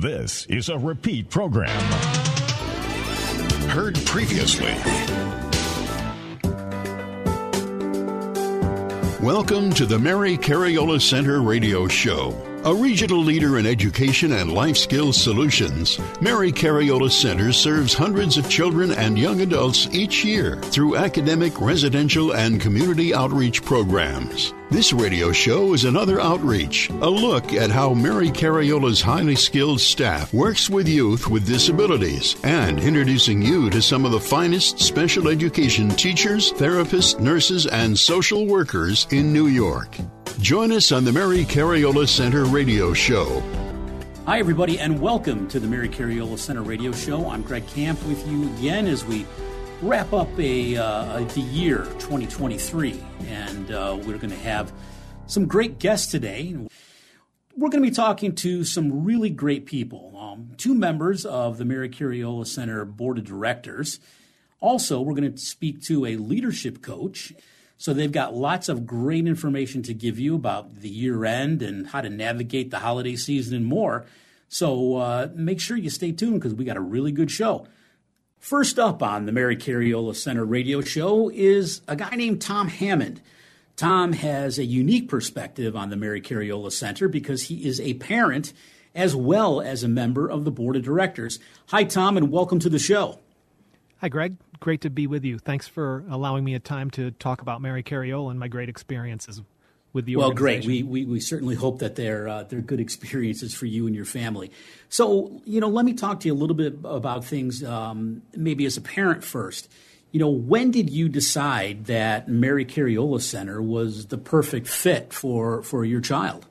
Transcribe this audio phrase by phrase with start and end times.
[0.00, 1.76] This is a repeat program.
[3.68, 4.72] Heard previously.
[9.20, 12.47] Welcome to the Mary Cariola Center radio show.
[12.68, 18.50] A regional leader in education and life skills solutions, Mary Cariola Center serves hundreds of
[18.50, 24.52] children and young adults each year through academic, residential, and community outreach programs.
[24.70, 30.34] This radio show is another outreach, a look at how Mary Cariola's highly skilled staff
[30.34, 35.88] works with youth with disabilities, and introducing you to some of the finest special education
[35.88, 39.96] teachers, therapists, nurses, and social workers in New York.
[40.40, 43.42] Join us on the Mary Cariola Center radio show.
[44.24, 47.28] Hi, everybody, and welcome to the Mary Cariola Center radio show.
[47.28, 49.26] I'm Greg Camp with you again as we
[49.82, 54.72] wrap up a, uh, the year 2023, and uh, we're going to have
[55.26, 56.56] some great guests today.
[57.56, 61.64] We're going to be talking to some really great people, um, two members of the
[61.64, 63.98] Mary Cariola Center Board of Directors.
[64.60, 67.32] Also, we're going to speak to a leadership coach.
[67.78, 71.86] So they've got lots of great information to give you about the year end and
[71.86, 74.04] how to navigate the holiday season and more.
[74.48, 77.66] So uh, make sure you stay tuned because we got a really good show.
[78.40, 83.20] First up on the Mary Cariola Center radio show is a guy named Tom Hammond.
[83.76, 88.52] Tom has a unique perspective on the Mary Cariola Center because he is a parent
[88.92, 91.38] as well as a member of the board of directors.
[91.68, 93.20] Hi, Tom, and welcome to the show.
[94.00, 94.36] Hi, Greg.
[94.60, 95.38] Great to be with you.
[95.38, 99.40] Thanks for allowing me a time to talk about Mary Cariola and my great experiences
[99.92, 100.28] with the organization.
[100.28, 100.66] well, great.
[100.66, 104.04] We, we, we certainly hope that they're uh, they're good experiences for you and your
[104.04, 104.50] family.
[104.88, 107.62] So, you know, let me talk to you a little bit about things.
[107.62, 109.68] Um, maybe as a parent first.
[110.10, 115.62] You know, when did you decide that Mary Cariola Center was the perfect fit for
[115.62, 116.46] for your child?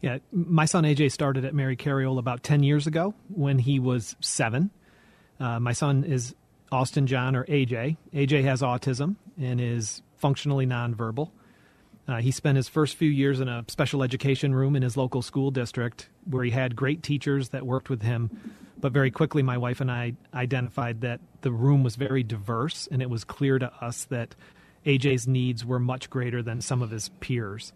[0.00, 4.16] Yeah, my son AJ started at Mary Cariola about ten years ago when he was
[4.20, 4.70] seven.
[5.38, 6.34] Uh, my son is
[6.72, 7.96] Austin John or AJ.
[8.12, 11.30] AJ has autism and is functionally nonverbal.
[12.08, 15.22] Uh, he spent his first few years in a special education room in his local
[15.22, 18.30] school district where he had great teachers that worked with him.
[18.78, 23.02] But very quickly, my wife and I identified that the room was very diverse, and
[23.02, 24.34] it was clear to us that
[24.84, 27.72] AJ's needs were much greater than some of his peers.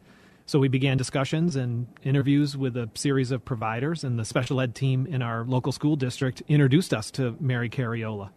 [0.47, 4.75] So we began discussions and interviews with a series of providers, and the special ed
[4.75, 8.31] team in our local school district introduced us to Mary Cariola.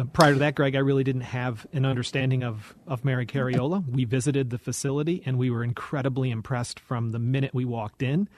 [0.00, 3.86] Uh, prior to that, Greg, I really didn't have an understanding of, of Mary Cariola.
[3.86, 8.28] We visited the facility and we were incredibly impressed from the minute we walked in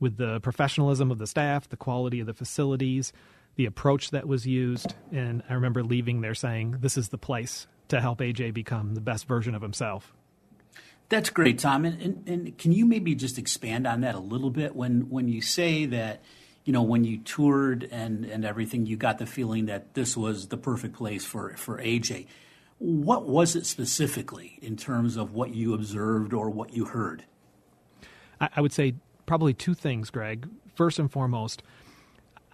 [0.00, 3.12] with the professionalism of the staff, the quality of the facilities,
[3.56, 4.94] the approach that was used.
[5.10, 9.02] And I remember leaving there saying, This is the place to help AJ become the
[9.02, 10.14] best version of himself.
[11.10, 11.84] That's great, Tom.
[11.84, 15.28] And, and, and can you maybe just expand on that a little bit when, when
[15.28, 16.22] you say that?
[16.64, 20.48] You know, when you toured and, and everything, you got the feeling that this was
[20.48, 22.26] the perfect place for, for AJ.
[22.78, 27.24] What was it specifically in terms of what you observed or what you heard?
[28.40, 28.94] I, I would say
[29.26, 30.48] probably two things, Greg.
[30.74, 31.62] First and foremost,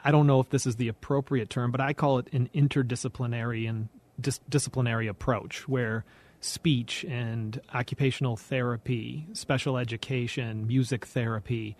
[0.03, 3.69] I don't know if this is the appropriate term, but I call it an interdisciplinary
[3.69, 3.89] and
[4.21, 6.05] dis- disciplinary approach where
[6.41, 11.77] speech and occupational therapy, special education, music therapy,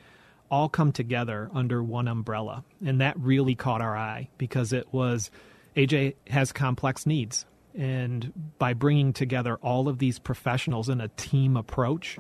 [0.51, 2.65] all come together under one umbrella.
[2.85, 5.31] And that really caught our eye because it was
[5.77, 7.47] AJ has complex needs.
[7.75, 12.19] And by bringing together all of these professionals in a team approach,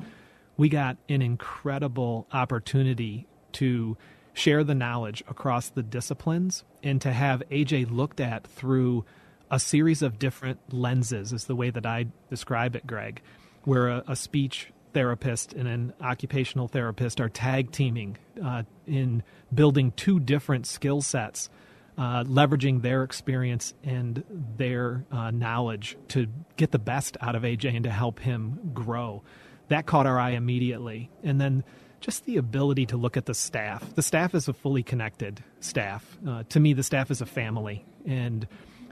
[0.56, 3.96] we got an incredible opportunity to
[4.34, 9.04] share the knowledge across the disciplines and to have AJ looked at through
[9.50, 13.22] a series of different lenses, is the way that I describe it, Greg,
[13.64, 19.22] where a, a speech therapist and an occupational therapist are tag teaming uh, in
[19.52, 21.50] building two different skill sets,
[21.96, 24.24] uh, leveraging their experience and
[24.56, 26.26] their uh, knowledge to
[26.56, 29.22] get the best out of AJ and to help him grow.
[29.68, 31.10] That caught our eye immediately.
[31.22, 31.64] And then
[32.00, 33.94] just the ability to look at the staff.
[33.94, 36.18] The staff is a fully connected staff.
[36.26, 37.84] Uh, to me, the staff is a family.
[38.06, 38.46] And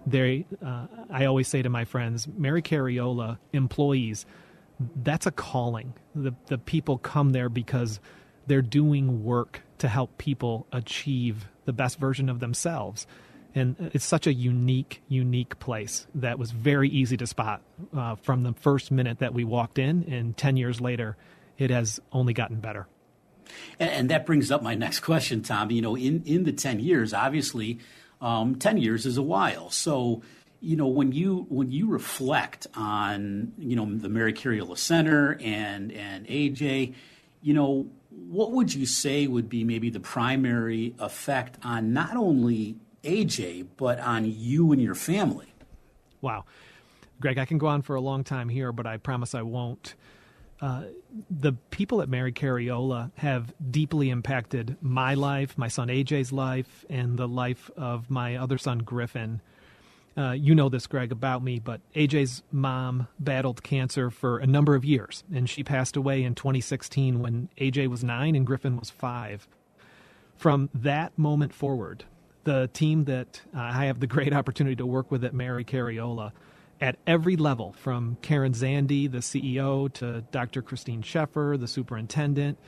[0.07, 4.27] they, uh, I always say to my friends, Mary Cariola employees
[4.97, 5.95] that's a calling.
[6.15, 8.01] The the people come there because
[8.47, 13.07] they're doing work to help people achieve the best version of themselves.
[13.55, 17.63] And it's such a unique, unique place that was very easy to spot
[17.97, 20.05] uh, from the first minute that we walked in.
[20.05, 21.17] And 10 years later,
[21.57, 22.87] it has only gotten better.
[23.79, 25.71] And, and that brings up my next question, Tom.
[25.71, 27.79] You know, in, in the 10 years, obviously,
[28.21, 29.71] um, 10 years is a while.
[29.71, 30.23] So,
[30.61, 35.93] you know when you when you reflect on you know the Mary Cariola Center and
[35.93, 36.95] and AJ,
[37.43, 42.77] you know what would you say would be maybe the primary effect on not only
[43.03, 45.53] AJ, but on you and your family?
[46.21, 46.45] Wow.
[47.21, 49.95] Greg, I can go on for a long time here, but I promise I won't.
[50.61, 50.85] Uh,
[51.31, 57.19] the people at Mary Cariola have deeply impacted my life, my son AJ's life, and
[57.19, 59.41] the life of my other son Griffin.
[60.17, 64.75] Uh, you know this, Greg, about me, but AJ's mom battled cancer for a number
[64.75, 68.89] of years, and she passed away in 2016 when AJ was nine and Griffin was
[68.89, 69.47] five.
[70.37, 72.05] From that moment forward,
[72.45, 76.33] the team that uh, I have the great opportunity to work with at Mary Cariola
[76.81, 80.63] at every level, from Karen Zandi, the CEO, to Dr.
[80.63, 82.59] Christine Sheffer, the superintendent,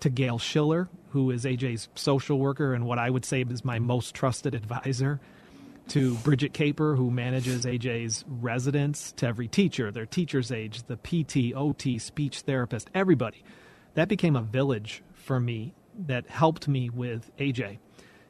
[0.00, 3.78] to Gail Schiller, who is AJ's social worker and what I would say is my
[3.78, 5.20] most trusted advisor,
[5.88, 11.54] to Bridget Caper, who manages AJ's residence, to every teacher, their teacher's age, the PT,
[11.54, 13.44] OT, speech therapist, everybody.
[13.94, 15.74] That became a village for me
[16.06, 17.78] that helped me with AJ.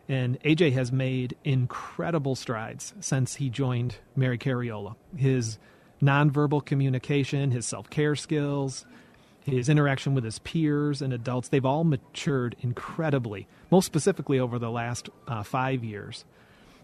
[0.09, 4.97] And AJ has made incredible strides since he joined Mary Cariola.
[5.17, 5.59] His
[6.03, 8.85] nonverbal communication, his self care skills,
[9.45, 14.71] his interaction with his peers and adults, they've all matured incredibly, most specifically over the
[14.71, 16.25] last uh, five years.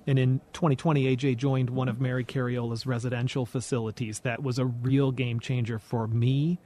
[0.09, 4.21] And in 2020, AJ joined one of Mary Cariola's residential facilities.
[4.21, 6.59] That was a real game changer for me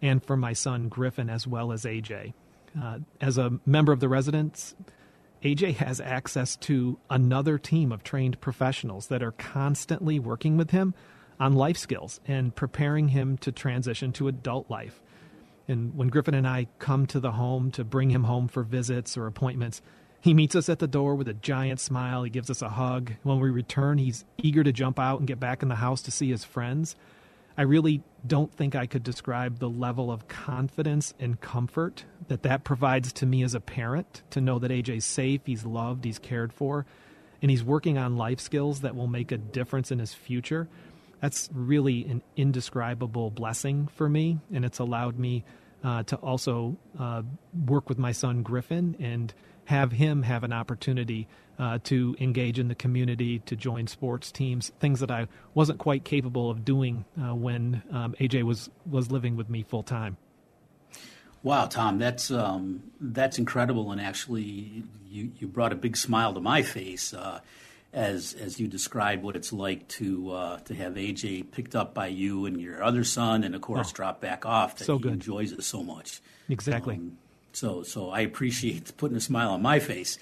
[0.00, 2.32] and for my son Griffin, as well as AJ.
[2.80, 4.74] Uh, as a member of the residents,
[5.42, 10.94] AJ has access to another team of trained professionals that are constantly working with him
[11.38, 15.02] on life skills and preparing him to transition to adult life.
[15.68, 19.18] And when Griffin and I come to the home to bring him home for visits
[19.18, 19.82] or appointments,
[20.20, 22.22] he meets us at the door with a giant smile.
[22.22, 23.12] He gives us a hug.
[23.22, 26.10] When we return, he's eager to jump out and get back in the house to
[26.10, 26.96] see his friends.
[27.58, 32.64] I really don't think I could describe the level of confidence and comfort that that
[32.64, 36.52] provides to me as a parent to know that AJ's safe, he's loved, he's cared
[36.52, 36.84] for,
[37.40, 40.68] and he's working on life skills that will make a difference in his future.
[41.20, 45.44] That's really an indescribable blessing for me, and it's allowed me
[45.82, 47.22] uh, to also uh,
[47.66, 49.32] work with my son Griffin and
[49.66, 51.28] have him have an opportunity
[51.58, 56.04] uh, to engage in the community, to join sports teams, things that I wasn't quite
[56.04, 60.16] capable of doing uh, when um, AJ was was living with me full time.
[61.42, 66.40] Wow, Tom, that's um, that's incredible, and actually, you, you brought a big smile to
[66.40, 67.40] my face uh,
[67.92, 72.08] as as you described what it's like to uh, to have AJ picked up by
[72.08, 74.76] you and your other son, and of course, oh, drop back off.
[74.76, 75.12] That so he good.
[75.12, 76.20] enjoys it so much.
[76.48, 76.96] Exactly.
[76.96, 77.16] Um,
[77.56, 80.18] so so I appreciate putting a smile on my face.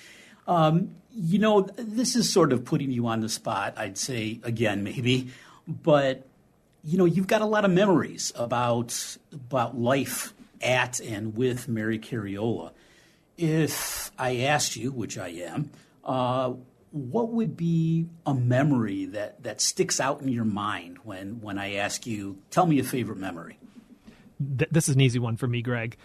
[0.47, 4.83] Um, you know, this is sort of putting you on the spot, I'd say, again,
[4.83, 5.31] maybe,
[5.67, 6.27] but,
[6.83, 11.99] you know, you've got a lot of memories about, about life at and with Mary
[11.99, 12.73] Cariola.
[13.39, 15.71] If I asked you, which I am,
[16.05, 16.53] uh,
[16.91, 21.75] what would be a memory that, that sticks out in your mind when, when I
[21.75, 23.59] ask you, tell me a favorite memory?
[24.39, 25.97] This is an easy one for me, Greg.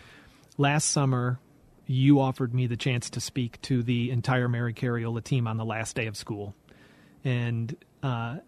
[0.59, 1.39] Last summer,
[1.85, 5.63] you offered me the chance to speak to the entire Mary Cariola team on the
[5.63, 6.53] last day of school.
[7.23, 7.73] And
[8.03, 8.39] uh,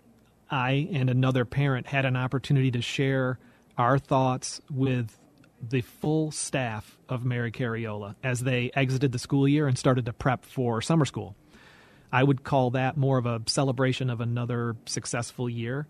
[0.49, 3.39] I and another parent had an opportunity to share
[3.77, 5.17] our thoughts with
[5.65, 10.11] the full staff of Mary Cariola as they exited the school year and started to
[10.11, 11.37] prep for summer school.
[12.11, 15.87] I would call that more of a celebration of another successful year.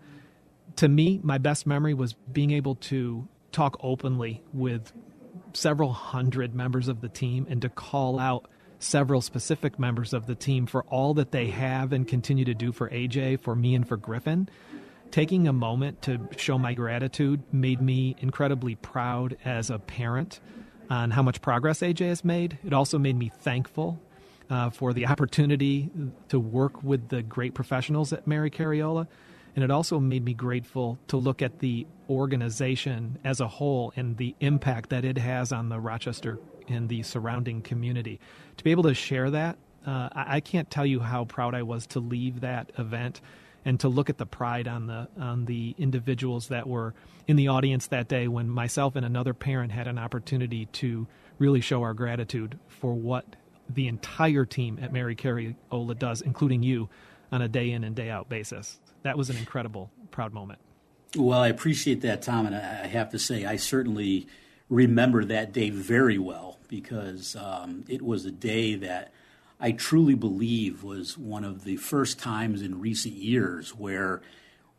[0.76, 4.92] To me, my best memory was being able to talk openly with
[5.52, 8.46] several hundred members of the team and to call out
[8.78, 12.72] several specific members of the team for all that they have and continue to do
[12.72, 14.48] for AJ, for me, and for Griffin.
[15.10, 20.40] Taking a moment to show my gratitude made me incredibly proud as a parent
[20.90, 22.58] on how much progress AJ has made.
[22.64, 24.00] It also made me thankful
[24.50, 25.90] uh, for the opportunity
[26.28, 29.06] to work with the great professionals at Mary Cariola
[29.54, 34.16] and it also made me grateful to look at the organization as a whole and
[34.16, 38.18] the impact that it has on the Rochester and the surrounding community.
[38.56, 41.86] To be able to share that, uh, I, can't tell you how proud I was
[41.88, 43.20] to leave that event
[43.64, 46.94] and to look at the pride on the on the individuals that were
[47.26, 51.06] in the audience that day when myself and another parent had an opportunity to
[51.38, 53.36] really show our gratitude for what
[53.68, 56.88] the entire team at Mary Cariola does, including you,
[57.32, 60.58] on a day in and day out basis that was an incredible, proud moment.
[61.16, 64.26] Well, I appreciate that, Tom, and I have to say, I certainly
[64.68, 69.12] remember that day very well because um, it was a day that
[69.60, 74.22] I truly believe was one of the first times in recent years where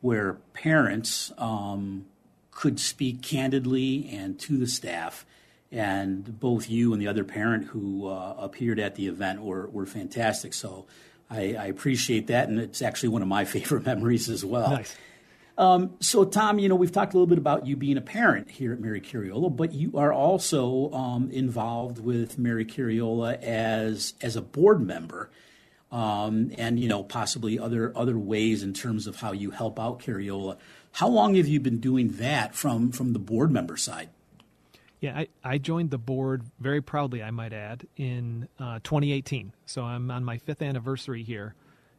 [0.01, 2.05] where parents um,
[2.51, 5.25] could speak candidly and to the staff
[5.71, 9.85] and both you and the other parent who uh, appeared at the event were, were
[9.85, 10.53] fantastic.
[10.53, 10.85] So
[11.33, 14.69] I, I, appreciate that, and it's actually one of my favorite memories as well.
[14.69, 14.95] Nice.
[15.57, 18.49] Um, so, Tom, you know, we've talked a little bit about you being a parent
[18.49, 24.35] here at Mary Cariola, but you are also um, involved with Mary Cariola as as
[24.35, 25.29] a board member,
[25.91, 29.99] um, and you know, possibly other other ways in terms of how you help out
[29.99, 30.57] Cariola.
[30.93, 34.09] How long have you been doing that from from the board member side?
[35.03, 39.51] Yeah, I, I joined the board very proudly, I might add, in uh, 2018.
[39.65, 41.55] So I'm on my fifth anniversary here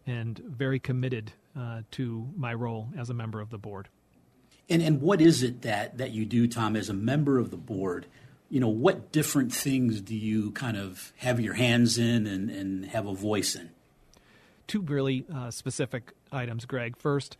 [0.07, 3.91] and very committed uh, to my role as a member of the board.
[4.71, 7.59] And, and what is it that, that you do, Tom, as a member of the
[7.59, 8.07] board?
[8.49, 12.87] You know, what different things do you kind of have your hands in and, and
[12.87, 13.69] have a voice in?
[14.67, 16.97] Two really uh, specific items, Greg.
[16.97, 17.37] First,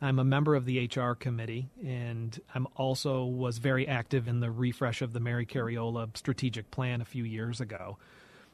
[0.00, 4.50] I'm a member of the HR committee, and I'm also was very active in the
[4.50, 7.96] refresh of the Mary Cariola strategic plan a few years ago.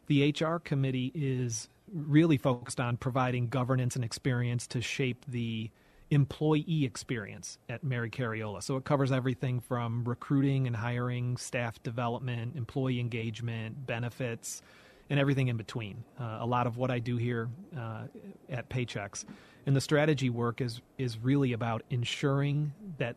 [0.06, 5.70] The HR committee is really focused on providing governance and experience to shape the
[6.10, 8.62] employee experience at Mary Cariola.
[8.62, 14.62] So it covers everything from recruiting and hiring, staff development, employee engagement, benefits,
[15.10, 16.04] and everything in between.
[16.20, 18.02] Uh, a lot of what I do here uh,
[18.48, 19.24] at Paychex
[19.66, 23.16] and the strategy work is is really about ensuring that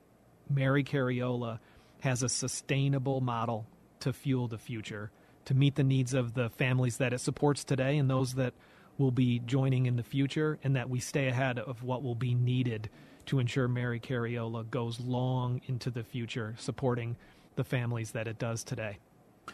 [0.49, 1.59] Mary Cariola
[2.01, 3.65] has a sustainable model
[4.01, 5.11] to fuel the future,
[5.45, 8.53] to meet the needs of the families that it supports today and those that
[8.97, 12.33] will be joining in the future, and that we stay ahead of what will be
[12.33, 12.89] needed
[13.25, 17.17] to ensure Mary Cariola goes long into the future, supporting
[17.55, 18.97] the families that it does today.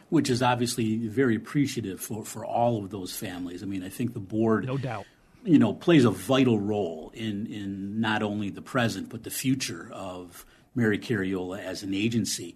[0.10, 3.64] Which is obviously very appreciative for, for all of those families.
[3.64, 5.06] I mean, I think the board, no doubt,
[5.44, 9.90] you know, plays a vital role in, in not only the present but the future
[9.92, 10.46] of
[10.76, 12.56] Mary Cariola as an agency.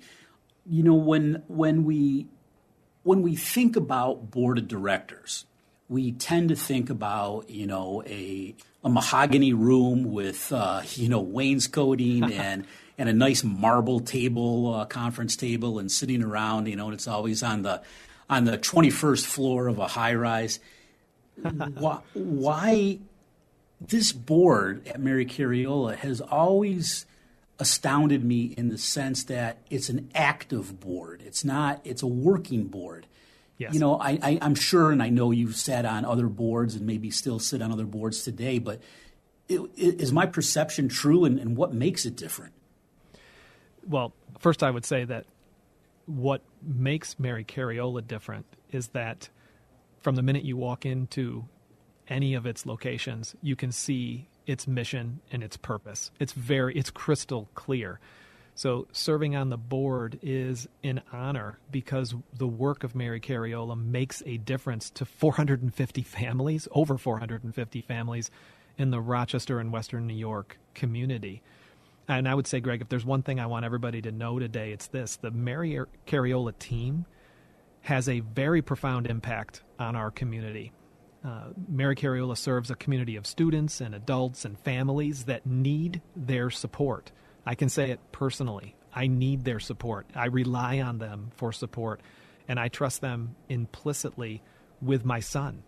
[0.65, 2.27] You know, when when we
[3.03, 5.45] when we think about board of directors,
[5.89, 11.21] we tend to think about you know a a mahogany room with uh, you know
[11.21, 12.65] wainscoting and
[12.97, 16.67] and a nice marble table, uh, conference table, and sitting around.
[16.67, 17.81] You know, and it's always on the
[18.29, 20.59] on the 21st floor of a high rise
[21.43, 22.99] why, why
[23.81, 27.05] this board at Mary Cariola has always
[27.59, 31.21] astounded me in the sense that it's an active board.
[31.25, 31.81] It's not.
[31.83, 33.07] It's a working board.
[33.57, 33.73] Yes.
[33.73, 36.85] You know, I, I, am sure, and I know you've sat on other boards and
[36.85, 38.59] maybe still sit on other boards today.
[38.59, 38.81] But
[39.47, 42.53] it, it, is my perception true, and, and what makes it different?
[43.87, 45.25] Well, first, I would say that
[46.05, 49.29] what makes Mary Cariola different is that
[50.05, 51.45] from the minute you walk into
[52.07, 56.11] any of its locations, you can see its mission and its purpose.
[56.19, 57.99] It's very it's crystal clear.
[58.53, 64.21] So serving on the board is an honor because the work of Mary Cariola makes
[64.27, 68.29] a difference to 450 families, over 450 families
[68.77, 71.41] in the Rochester and Western New York community.
[72.07, 74.71] And I would say, Greg, if there's one thing I want everybody to know today,
[74.71, 77.07] it's this: the Mary Cariola team
[77.85, 80.71] has a very profound impact on our community.
[81.23, 86.49] Uh, Mary Cariola serves a community of students and adults and families that need their
[86.49, 87.11] support.
[87.45, 88.75] I can say it personally.
[88.91, 90.07] I need their support.
[90.15, 92.01] I rely on them for support,
[92.47, 94.41] and I trust them implicitly
[94.81, 95.61] with my son.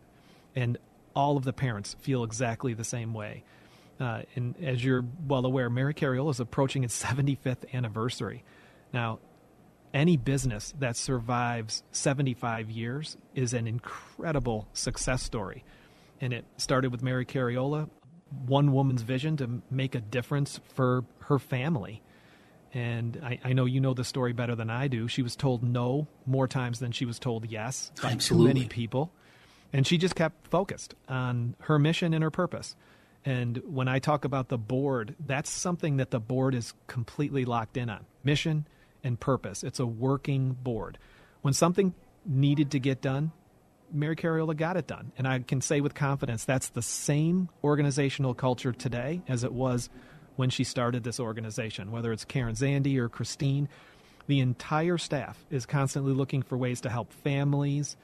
[0.56, 0.80] And
[1.16, 3.44] all of the parents feel exactly the same way.
[4.00, 8.44] Uh, and as you're well aware, Mary Cariola is approaching its 75th anniversary.
[8.92, 9.20] Now,
[9.94, 15.64] any business that survives 75 years is an incredible success story.
[16.20, 17.90] And it started with Mary Cariola,
[18.46, 22.02] one woman's vision to make a difference for her family.
[22.74, 25.08] And I, I, know you know the story better than I do.
[25.08, 28.54] She was told no more times than she was told yes by Absolutely.
[28.54, 29.12] too many people.
[29.72, 32.76] And she just kept focused on her mission and her purpose.
[33.26, 37.78] And when I talk about the board, that's something that the board is completely locked
[37.78, 38.68] in on mission,
[39.08, 39.64] and purpose.
[39.64, 41.00] It's a working board.
[41.42, 41.96] When something
[42.26, 43.32] needed to get done,
[43.92, 45.12] Mary Cariola got it done.
[45.18, 49.90] And I can say with confidence that's the same organizational culture today as it was
[50.36, 53.70] when she started this organization, whether it's Karen Zandi or Christine.
[54.28, 57.96] The entire staff is constantly looking for ways to help families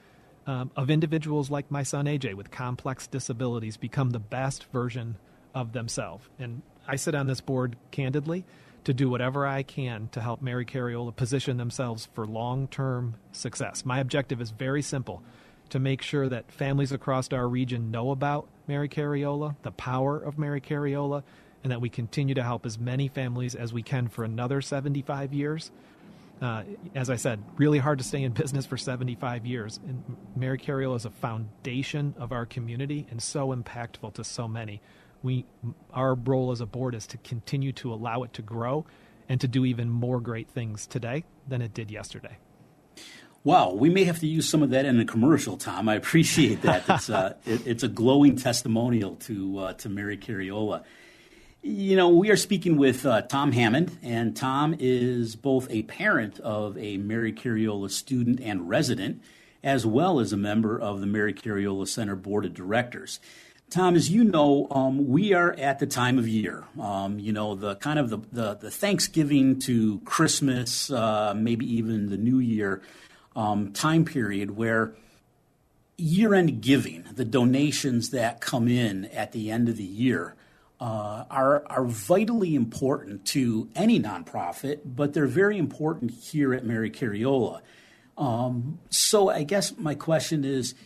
[0.46, 5.16] um, of individuals like my son AJ with complex disabilities become the best version
[5.54, 6.26] of themselves.
[6.38, 8.44] And I sit on this board candidly
[8.84, 13.84] to do whatever I can to help Mary Cariola position themselves for long term success.
[13.84, 15.22] My objective is very simple
[15.70, 20.38] to make sure that families across our region know about Mary Cariola, the power of
[20.38, 21.22] Mary Cariola,
[21.62, 25.32] and that we continue to help as many families as we can for another 75
[25.32, 25.70] years.
[26.42, 26.64] Uh,
[26.94, 29.80] as I said, really hard to stay in business for 75 years.
[29.86, 34.82] And Mary Cariola is a foundation of our community and so impactful to so many.
[35.24, 35.46] We,
[35.90, 38.84] our role as a board is to continue to allow it to grow
[39.26, 42.36] and to do even more great things today than it did yesterday.
[43.42, 45.88] Wow, we may have to use some of that in a commercial, Tom.
[45.88, 46.84] I appreciate that.
[46.90, 50.84] It's, uh, it, it's a glowing testimonial to uh, to Mary Cariola.
[51.62, 56.38] You know, we are speaking with uh, Tom Hammond, and Tom is both a parent
[56.40, 59.22] of a Mary Cariola student and resident,
[59.62, 63.20] as well as a member of the Mary Cariola Center Board of Directors.
[63.74, 66.62] Tom, as you know, um, we are at the time of year.
[66.80, 72.08] Um, you know, the kind of the, the, the Thanksgiving to Christmas, uh, maybe even
[72.08, 72.82] the New Year
[73.34, 74.94] um, time period where
[75.96, 80.36] year end giving, the donations that come in at the end of the year,
[80.80, 86.92] uh, are, are vitally important to any nonprofit, but they're very important here at Mary
[86.92, 87.60] Cariola.
[88.16, 90.76] Um, so I guess my question is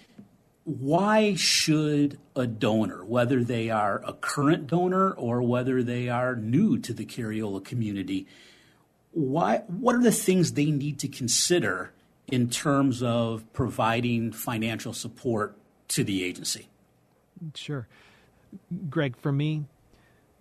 [0.69, 6.77] why should a donor, whether they are a current donor or whether they are new
[6.81, 8.27] to the Cariola community,
[9.13, 11.95] why, what are the things they need to consider
[12.27, 15.57] in terms of providing financial support
[15.89, 16.69] to the agency?
[17.55, 17.89] Sure.
[18.91, 19.65] Greg, for me,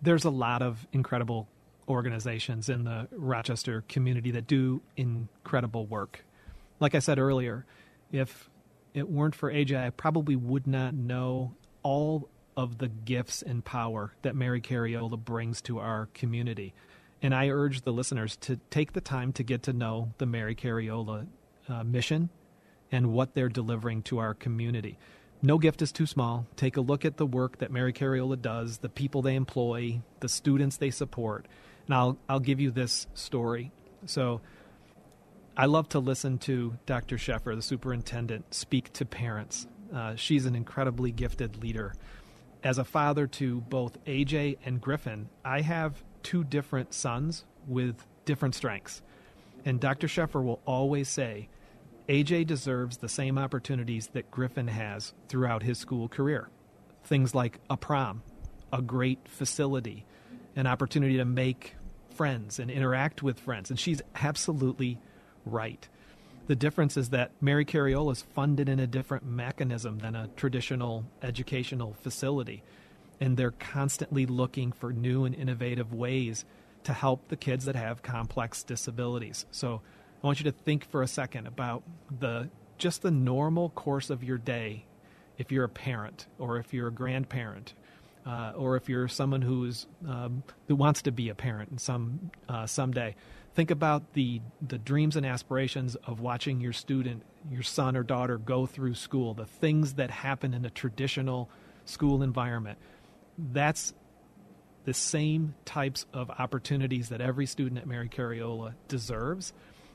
[0.02, 1.48] there's a lot of incredible
[1.88, 6.22] organizations in the Rochester community that do incredible work.
[6.80, 7.64] Like I said earlier,
[8.12, 8.50] if
[8.98, 14.12] it weren't for AJ, I probably would not know all of the gifts and power
[14.22, 16.74] that Mary Cariola brings to our community.
[17.22, 20.54] And I urge the listeners to take the time to get to know the Mary
[20.54, 21.26] Cariola
[21.68, 22.30] uh, mission
[22.90, 24.98] and what they're delivering to our community.
[25.40, 26.46] No gift is too small.
[26.56, 30.28] Take a look at the work that Mary Cariola does, the people they employ, the
[30.28, 31.46] students they support.
[31.86, 33.70] And I'll, I'll give you this story.
[34.06, 34.40] So,
[35.60, 37.16] I love to listen to Dr.
[37.16, 39.66] Sheffer, the superintendent, speak to parents.
[39.92, 41.94] Uh, she's an incredibly gifted leader.
[42.62, 48.54] As a father to both AJ and Griffin, I have two different sons with different
[48.54, 49.02] strengths.
[49.64, 50.06] And Dr.
[50.06, 51.48] Sheffer will always say,
[52.08, 56.50] AJ deserves the same opportunities that Griffin has throughout his school career.
[57.02, 58.22] Things like a prom,
[58.72, 60.06] a great facility,
[60.54, 61.74] an opportunity to make
[62.14, 63.70] friends and interact with friends.
[63.70, 65.00] And she's absolutely
[65.48, 65.88] right.
[66.46, 71.04] The difference is that Mary Cariola is funded in a different mechanism than a traditional
[71.22, 72.62] educational facility.
[73.20, 76.44] And they're constantly looking for new and innovative ways
[76.84, 79.44] to help the kids that have complex disabilities.
[79.50, 79.82] So
[80.22, 81.82] I want you to think for a second about
[82.18, 84.84] the just the normal course of your day
[85.36, 87.74] if you're a parent or if you're a grandparent
[88.24, 92.66] uh, or if you're someone who's um, who wants to be a parent some uh,
[92.66, 93.14] someday.
[93.58, 98.38] Think about the the dreams and aspirations of watching your student, your son or daughter,
[98.38, 99.34] go through school.
[99.34, 101.50] The things that happen in a traditional
[101.84, 102.78] school environment.
[103.36, 103.94] That's
[104.84, 109.52] the same types of opportunities that every student at Mary Cariola deserves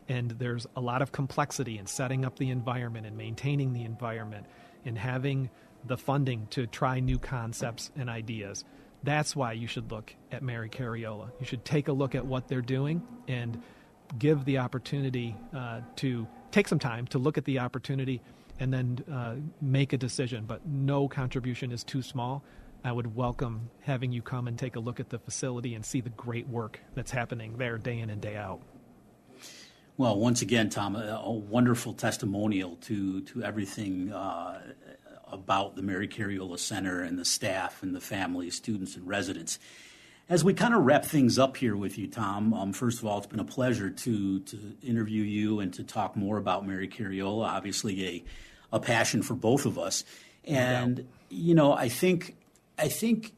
[0.10, 4.45] and there's a lot of complexity in setting up the environment and maintaining the environment
[4.84, 5.49] and having
[5.86, 8.65] the funding to try new concepts and ideas.
[9.03, 11.31] That's why you should look at Mary Cariola.
[11.39, 13.61] You should take a look at what they're doing and
[14.17, 18.21] give the opportunity uh, to take some time to look at the opportunity
[18.59, 20.45] and then uh, make a decision.
[20.45, 22.43] But no contribution is too small.
[22.85, 26.01] I would welcome having you come and take a look at the facility and see
[26.01, 28.61] the great work that's happening there day in and day out.
[29.95, 34.59] Well, once again, Tom, a, a wonderful testimonial to to everything uh,
[35.33, 39.59] about the Mary Cariola Center and the staff and the families, students, and residents.
[40.29, 43.17] As we kind of wrap things up here with you, Tom, um, first of all,
[43.17, 47.45] it's been a pleasure to to interview you and to talk more about Mary Cariola.
[47.45, 48.23] Obviously, a
[48.71, 50.05] a passion for both of us,
[50.45, 52.37] and you know, I think
[52.77, 53.33] I think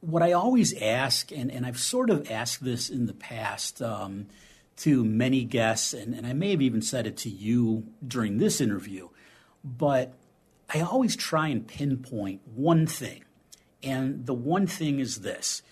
[0.00, 3.82] what I always ask, and, and I've sort of asked this in the past.
[3.82, 4.26] Um,
[4.76, 8.60] to many guests, and, and I may have even said it to you during this
[8.60, 9.08] interview,
[9.62, 10.14] but
[10.72, 13.24] I always try and pinpoint one thing.
[13.82, 15.62] And the one thing is this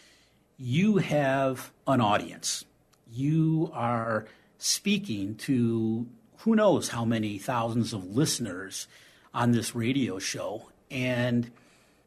[0.58, 2.64] you have an audience.
[3.10, 4.26] You are
[4.58, 6.06] speaking to
[6.38, 8.86] who knows how many thousands of listeners
[9.34, 11.50] on this radio show, and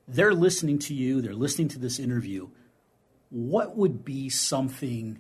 [0.08, 2.48] they're listening to you, they're listening to this interview.
[3.30, 5.20] What would be something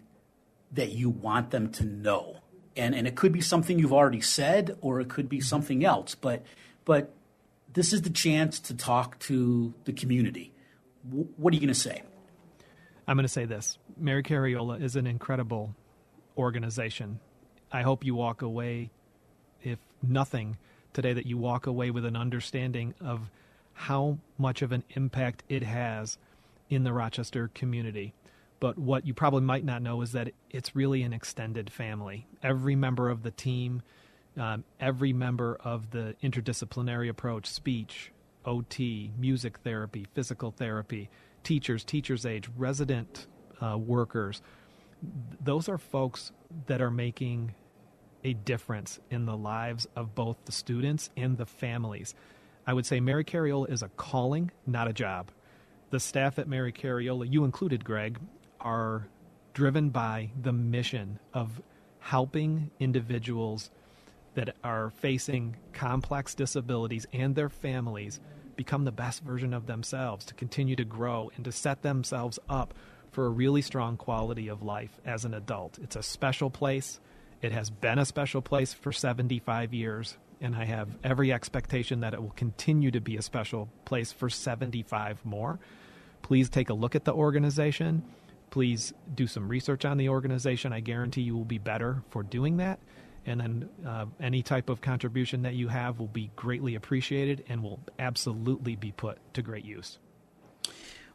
[0.75, 2.37] that you want them to know.
[2.75, 6.15] And, and it could be something you've already said or it could be something else.
[6.15, 6.43] But,
[6.83, 7.13] but
[7.75, 10.51] this is the chance to talk to the community.
[11.07, 12.01] W- what are you going to say?
[13.07, 15.75] I'm going to say this Mary Cariola is an incredible
[16.37, 17.19] organization.
[17.71, 18.89] I hope you walk away,
[19.61, 20.57] if nothing
[20.93, 23.29] today, that you walk away with an understanding of
[23.73, 26.17] how much of an impact it has
[26.69, 28.13] in the Rochester community.
[28.61, 32.25] But what you probably might not know is that it's really an extended family.
[32.41, 33.81] Every member of the team,
[34.37, 38.11] um, every member of the interdisciplinary approach, speech,
[38.45, 41.09] OT, music therapy, physical therapy,
[41.43, 43.27] teachers, teachers' age, resident
[43.61, 44.41] uh, workers,
[45.43, 46.31] those are folks
[46.67, 47.53] that are making
[48.23, 52.15] a difference in the lives of both the students and the families.
[52.65, 55.29] I would say Mary Cariola is a calling, not a job.
[55.91, 58.19] The staff at Mary Cariola, you included, Greg,
[58.59, 59.07] are
[59.53, 61.61] driven by the mission of
[61.99, 63.69] helping individuals
[64.35, 68.19] that are facing complex disabilities and their families
[68.55, 72.73] become the best version of themselves, to continue to grow, and to set themselves up
[73.11, 75.79] for a really strong quality of life as an adult.
[75.81, 76.99] It's a special place.
[77.41, 82.13] It has been a special place for 75 years, and I have every expectation that
[82.13, 85.59] it will continue to be a special place for 75 more.
[86.21, 88.03] Please take a look at the organization.
[88.49, 90.73] Please do some research on the organization.
[90.73, 92.79] I guarantee you will be better for doing that.
[93.25, 97.63] And then uh, any type of contribution that you have will be greatly appreciated and
[97.63, 99.97] will absolutely be put to great use.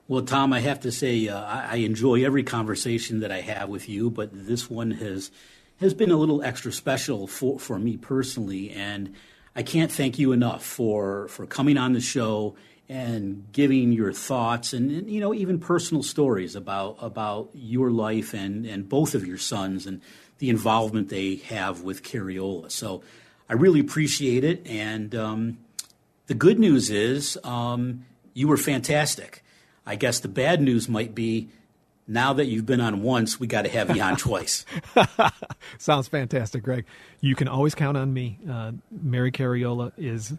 [0.08, 3.88] Well, Tom, I have to say uh, I enjoy every conversation that I have with
[3.88, 5.30] you, but this one has
[5.80, 9.14] has been a little extra special for, for me personally, and
[9.54, 12.56] I can't thank you enough for for coming on the show
[12.88, 18.34] and giving your thoughts and, and, you know even personal stories about about your life
[18.34, 20.02] and and both of your sons and
[20.40, 22.70] the involvement they have with Cariola.
[22.70, 23.02] So
[23.48, 25.58] I really appreciate it, and um,
[26.26, 29.44] the good news is um, you were fantastic.
[29.86, 31.50] I guess the bad news might be
[32.08, 34.64] now that you've been on once, we got to have you on twice.
[35.78, 36.86] Sounds fantastic, Greg.
[37.20, 38.38] You can always count on me.
[38.50, 40.32] Uh, Mary Cariola is.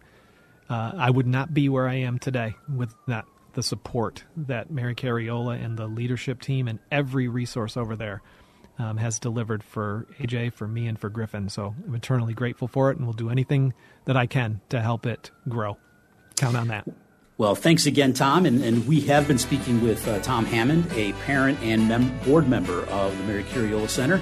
[0.70, 4.96] Uh, I would not be where I am today with that the support that Mary
[4.96, 8.22] Cariola and the leadership team and every resource over there
[8.82, 11.50] um, has delivered for AJ, for me, and for Griffin.
[11.50, 13.74] So I'm eternally grateful for it, and will do anything
[14.06, 15.78] that I can to help it grow.
[16.36, 16.88] Count on that.
[17.38, 18.46] Well, thanks again, Tom.
[18.46, 22.48] And, and we have been speaking with uh, Tom Hammond, a parent and mem- board
[22.48, 24.22] member of the Mary Cariola Center.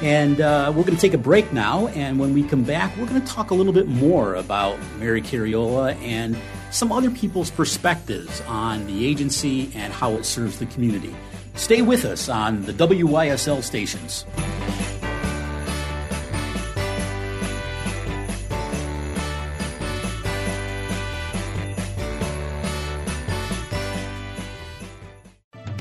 [0.00, 1.86] And uh, we're going to take a break now.
[1.88, 5.22] And when we come back, we're going to talk a little bit more about Mary
[5.22, 6.36] Cariola and
[6.70, 11.14] some other people's perspectives on the agency and how it serves the community.
[11.54, 14.24] Stay with us on the WYSL stations.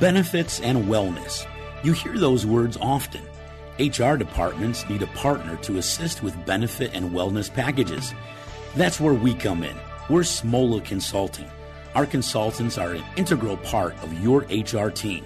[0.02, 1.46] benefits, and wellness.
[1.84, 3.22] You hear those words often.
[3.80, 8.14] HR departments need a partner to assist with benefit and wellness packages.
[8.76, 9.78] That's where we come in.
[10.10, 11.50] We're Smola Consulting.
[11.94, 15.24] Our consultants are an integral part of your HR team.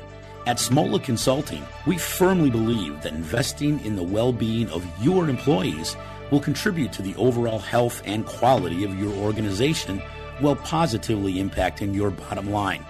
[0.48, 5.98] At Smola Consulting, we firmly believe that investing in the well being of your employees
[6.30, 10.04] will contribute to the overall health and quality of your organization
[10.40, 12.86] while positively impacting your bottom line.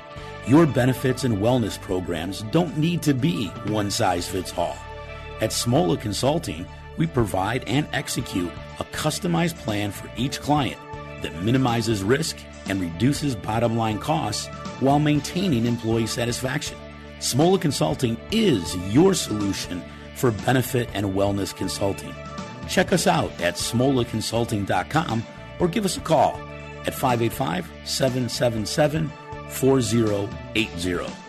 [0.46, 4.78] Your benefits and wellness programs don't need to be one size fits all.
[5.40, 6.66] At Smola Consulting,
[6.98, 10.80] we provide and execute a customized plan for each client
[11.22, 12.38] that minimizes risk
[12.68, 14.48] and reduces bottom line costs
[14.82, 16.78] while maintaining employee satisfaction.
[17.20, 19.84] Smola Consulting is your solution
[20.16, 22.14] for benefit and wellness consulting.
[22.68, 25.24] Check us out at smolaconsulting.com
[25.60, 26.36] or give us a call
[26.86, 29.12] at 585 777
[29.50, 31.25] 4080.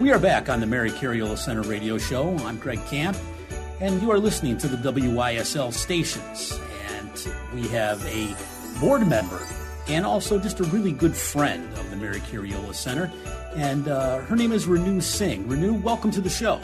[0.00, 2.36] We are back on the Mary Cariola Center radio show.
[2.38, 3.16] I'm Greg Camp,
[3.80, 6.58] and you are listening to the WYSL stations.
[6.90, 7.10] And
[7.52, 8.34] we have a
[8.80, 9.44] board member
[9.88, 13.10] and also just a really good friend of the Mary Cariola Center.
[13.56, 15.48] And uh, her name is Renu Singh.
[15.48, 16.60] Renu, welcome to the show.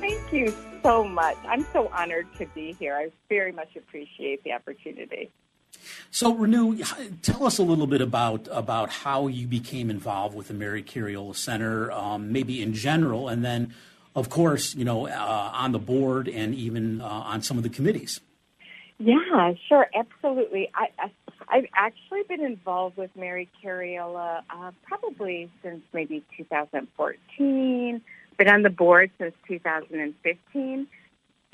[0.00, 1.36] Thank you so much.
[1.48, 2.94] I'm so honored to be here.
[2.94, 5.30] I very much appreciate the opportunity.
[6.10, 6.84] So, Renu,
[7.22, 11.34] tell us a little bit about about how you became involved with the Mary Cariola
[11.34, 13.74] Center, um, maybe in general, and then,
[14.14, 17.70] of course, you know, uh, on the board and even uh, on some of the
[17.70, 18.20] committees.
[18.98, 20.70] Yeah, sure, absolutely.
[20.74, 20.88] I,
[21.50, 28.00] I have actually been involved with Mary Cariola uh, probably since maybe 2014
[28.42, 30.86] been on the board since 2015.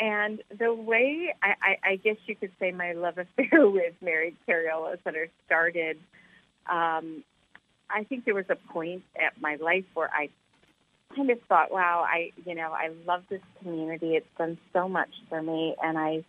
[0.00, 4.34] And the way I, I, I guess you could say my love affair with Mary
[4.46, 5.98] Cariola Center started,
[6.70, 7.24] um,
[7.90, 10.30] I think there was a point at my life where I
[11.14, 14.14] kind of thought, wow, I you know I love this community.
[14.14, 16.22] It's done so much for me, and I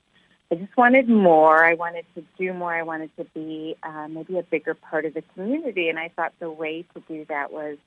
[0.52, 1.64] I just wanted more.
[1.64, 2.74] I wanted to do more.
[2.74, 6.34] I wanted to be uh, maybe a bigger part of the community, and I thought
[6.40, 7.78] the way to do that was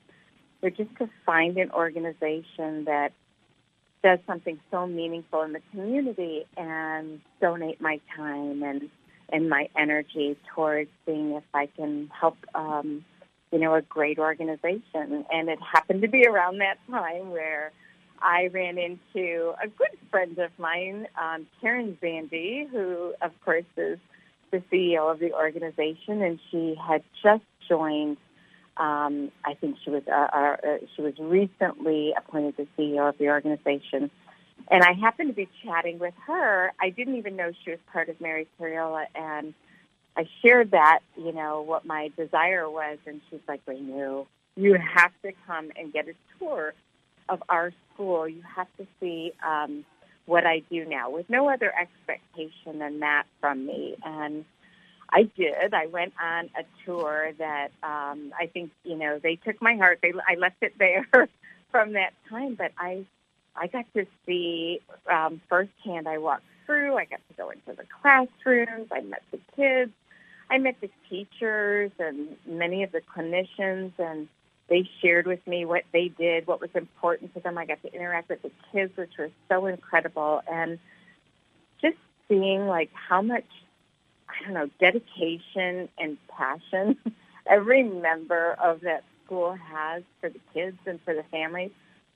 [0.62, 3.12] or just to find an organization that
[4.02, 8.88] does something so meaningful in the community and donate my time and
[9.32, 13.04] and my energy towards seeing if I can help um,
[13.50, 15.24] you know a great organization.
[15.30, 17.72] And it happened to be around that time where
[18.20, 23.98] I ran into a good friend of mine, um, Karen Zandi, who of course is
[24.50, 28.18] the CEO of the organization, and she had just joined
[28.76, 33.18] um, I think she was uh, uh, uh, she was recently appointed the CEO of
[33.18, 34.10] the organization,
[34.70, 36.72] and I happened to be chatting with her.
[36.80, 39.54] I didn't even know she was part of Mary Cariola, and
[40.16, 45.12] I shared that you know what my desire was, and she's like, "Renu, you have
[45.22, 46.72] to come and get a tour
[47.28, 48.26] of our school.
[48.26, 49.84] You have to see." Um,
[50.26, 53.96] what I do now with no other expectation than that from me.
[54.04, 54.44] And
[55.12, 55.74] I did.
[55.74, 60.00] I went on a tour that um, I think you know they took my heart.
[60.02, 61.06] They I left it there
[61.70, 63.04] from that time, but I
[63.54, 66.08] I got to see um, firsthand.
[66.08, 66.96] I walked through.
[66.96, 68.88] I got to go into the classrooms.
[68.90, 69.92] I met the kids.
[70.50, 74.28] I met the teachers and many of the clinicians, and
[74.68, 77.58] they shared with me what they did, what was important to them.
[77.58, 80.78] I got to interact with the kids, which was so incredible, and
[81.80, 81.96] just
[82.28, 83.46] seeing like how much
[84.40, 86.96] I don't know, dedication and passion
[87.46, 91.70] every member of that school has for the kids and for the families.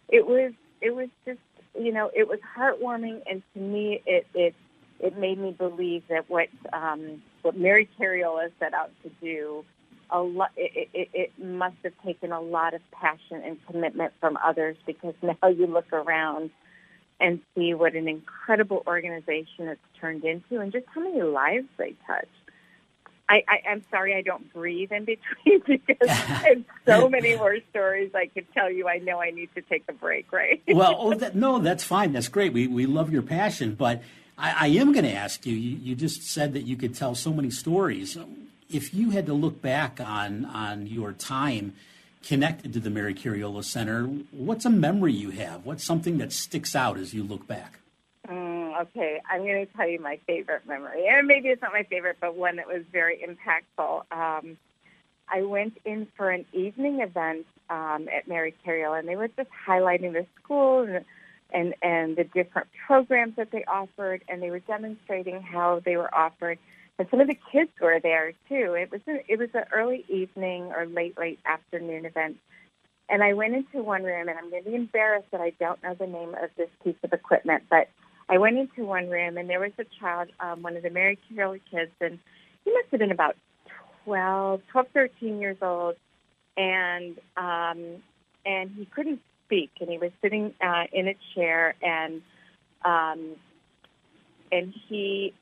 [0.08, 1.40] It was it was just
[1.78, 4.54] you know it was heartwarming, and to me it it
[4.98, 9.64] it made me believe that what um, what Mary Cariola set out to do
[10.10, 14.38] a lot it, it, it must have taken a lot of passion and commitment from
[14.44, 16.50] others because now you look around
[17.20, 21.94] and see what an incredible organization it's turned into and just how many lives they
[22.06, 22.28] touch.
[23.28, 26.08] I, I, I'm sorry I don't breathe in between because
[26.42, 28.88] there's so many more stories I could tell you.
[28.88, 30.62] I know I need to take a break, right?
[30.68, 32.12] well, oh, that, no, that's fine.
[32.12, 32.52] That's great.
[32.52, 33.74] We, we love your passion.
[33.74, 34.02] But
[34.38, 37.14] I, I am going to ask you, you, you just said that you could tell
[37.14, 38.16] so many stories.
[38.70, 41.74] If you had to look back on, on your time–
[42.26, 44.04] connected to the Mary Cariola Center.
[44.32, 45.64] What's a memory you have?
[45.64, 47.78] What's something that sticks out as you look back?
[48.28, 51.06] Mm, okay, I'm going to tell you my favorite memory.
[51.08, 54.02] And maybe it's not my favorite, but one that was very impactful.
[54.10, 54.58] Um,
[55.28, 59.50] I went in for an evening event um, at Mary Cariola, and they were just
[59.66, 61.04] highlighting the school and,
[61.52, 66.12] and and the different programs that they offered, and they were demonstrating how they were
[66.12, 66.58] offered
[66.98, 68.74] and some of the kids were there too.
[68.74, 72.38] It was an, it was an early evening or late late afternoon event,
[73.08, 75.82] and I went into one room, and I'm going to be embarrassed that I don't
[75.82, 77.88] know the name of this piece of equipment, but
[78.28, 81.18] I went into one room, and there was a child, um, one of the Mary
[81.28, 82.18] Carroll kids, and
[82.64, 83.36] he must have been about
[84.04, 85.94] 12, 12, 13 years old,
[86.56, 88.02] and um,
[88.44, 92.22] and he couldn't speak, and he was sitting uh, in a chair, and
[92.84, 93.36] um,
[94.50, 95.32] and he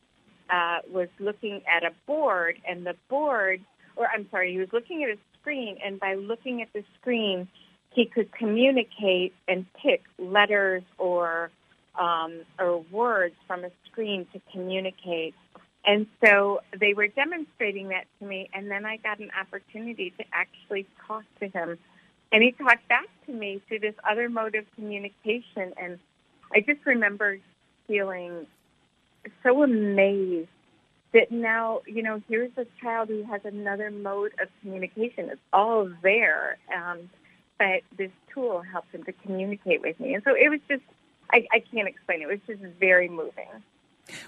[0.55, 3.61] uh, was looking at a board, and the board,
[3.97, 7.49] or I'm sorry, he was looking at a screen, and by looking at the screen,
[7.91, 11.51] he could communicate and pick letters or
[11.99, 15.35] um, or words from a screen to communicate.
[15.87, 20.25] And so they were demonstrating that to me, and then I got an opportunity to
[20.33, 21.79] actually talk to him.
[22.33, 25.73] And he talked back to me through this other mode of communication.
[25.81, 25.99] And
[26.55, 27.39] I just remember
[27.87, 28.47] feeling
[29.43, 30.49] so amazed
[31.13, 35.31] that now, you know, here's this child who has another mode of communication.
[35.31, 36.59] It's all there.
[36.75, 37.09] Um,
[37.59, 40.15] but this tool helped him to communicate with me.
[40.15, 40.83] And so it was just,
[41.33, 42.25] I, I can't explain it.
[42.25, 43.47] It was just very moving.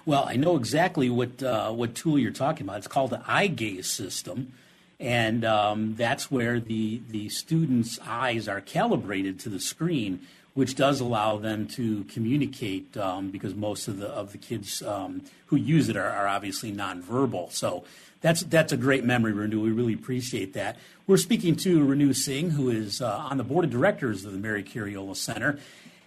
[0.05, 2.79] Well, I know exactly what uh, what tool you're talking about.
[2.79, 4.55] It's called the eye gaze system,
[4.99, 10.21] and um, that's where the the student's eyes are calibrated to the screen,
[10.57, 12.97] which does allow them to communicate.
[12.97, 16.73] Um, because most of the of the kids um, who use it are, are obviously
[16.73, 17.53] nonverbal.
[17.53, 17.85] So
[18.21, 19.63] that's that's a great memory, Renu.
[19.63, 20.77] We really appreciate that.
[21.07, 24.39] We're speaking to Renu Singh, who is uh, on the board of directors of the
[24.39, 25.61] Mary Cariola Center.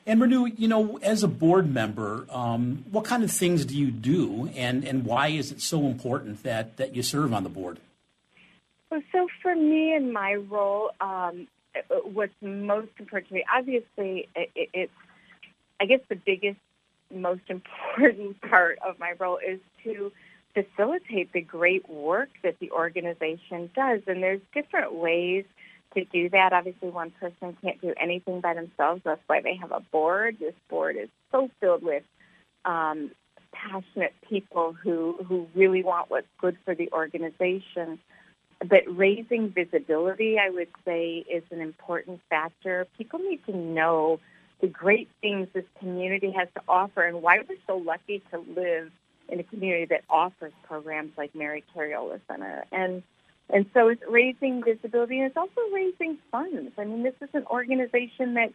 [0.05, 3.91] And Renu, you know, as a board member, um, what kind of things do you
[3.91, 7.79] do, and, and why is it so important that, that you serve on the board?
[8.89, 11.47] Well, so for me in my role, um,
[11.89, 14.91] what's most important to me, obviously, it, it's,
[15.79, 16.59] I guess the biggest,
[17.13, 20.11] most important part of my role is to
[20.53, 24.01] facilitate the great work that the organization does.
[24.07, 25.45] And there's different ways
[25.95, 26.53] to do that.
[26.53, 29.01] Obviously, one person can't do anything by themselves.
[29.03, 30.37] That's why they have a board.
[30.39, 32.03] This board is so filled with
[32.65, 33.11] um,
[33.51, 37.99] passionate people who, who really want what's good for the organization.
[38.59, 42.87] But raising visibility, I would say, is an important factor.
[42.97, 44.19] People need to know
[44.61, 48.91] the great things this community has to offer and why we're so lucky to live
[49.29, 52.65] in a community that offers programs like Mary Cariola Center.
[52.71, 53.03] And
[53.51, 56.71] and so it's raising visibility and it's also raising funds.
[56.77, 58.51] I mean, this is an organization that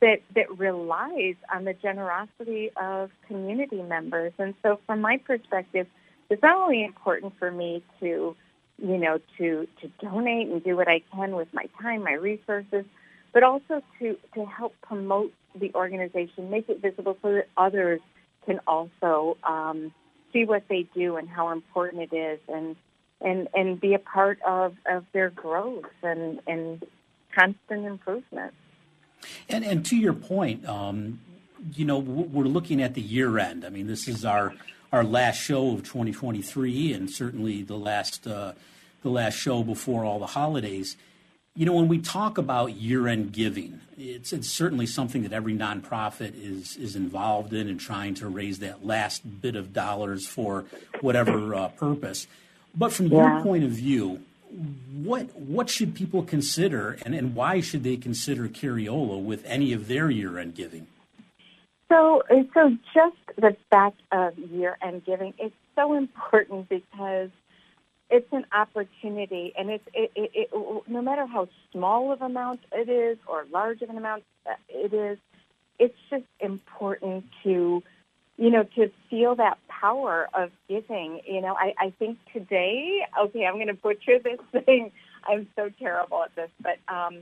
[0.00, 4.32] that that relies on the generosity of community members.
[4.38, 5.86] And so from my perspective,
[6.30, 8.34] it's not only important for me to,
[8.78, 12.84] you know, to to donate and do what I can with my time, my resources,
[13.32, 18.00] but also to to help promote the organization, make it visible so that others
[18.44, 19.92] can also um,
[20.32, 22.76] see what they do and how important it is and
[23.20, 26.84] and and be a part of, of their growth and, and
[27.34, 28.52] constant improvement.
[29.48, 31.20] And and to your point, um,
[31.72, 33.64] you know, we're looking at the year end.
[33.64, 34.52] I mean, this is our
[34.94, 38.52] our last show of 2023, and certainly the last uh,
[39.02, 40.96] the last show before all the holidays.
[41.56, 46.34] You know, when we talk about year-end giving, it's, it's certainly something that every nonprofit
[46.40, 50.64] is is involved in and trying to raise that last bit of dollars for
[51.00, 52.28] whatever uh, purpose.
[52.72, 53.34] But from yeah.
[53.34, 54.22] your point of view,
[55.02, 59.88] what what should people consider, and, and why should they consider Cariola with any of
[59.88, 60.86] their year-end giving?
[61.94, 67.30] So, so just the fact of year-end giving is so important because
[68.10, 72.88] it's an opportunity, and it's it, it, it, no matter how small of amount it
[72.88, 74.24] is or large of an amount
[74.68, 75.18] it is,
[75.78, 77.80] it's just important to,
[78.38, 81.20] you know, to feel that power of giving.
[81.28, 84.90] You know, I, I think today, okay, I'm going to butcher this thing.
[85.28, 87.18] I'm so terrible at this, but um,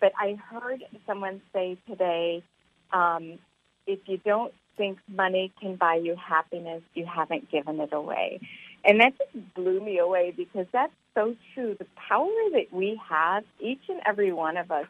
[0.00, 2.44] but I heard someone say today,
[2.92, 3.40] um,
[3.86, 8.40] if you don't think money can buy you happiness, you haven't given it away.
[8.84, 11.76] And that just blew me away because that's so true.
[11.78, 14.86] The power that we have, each and every one of us,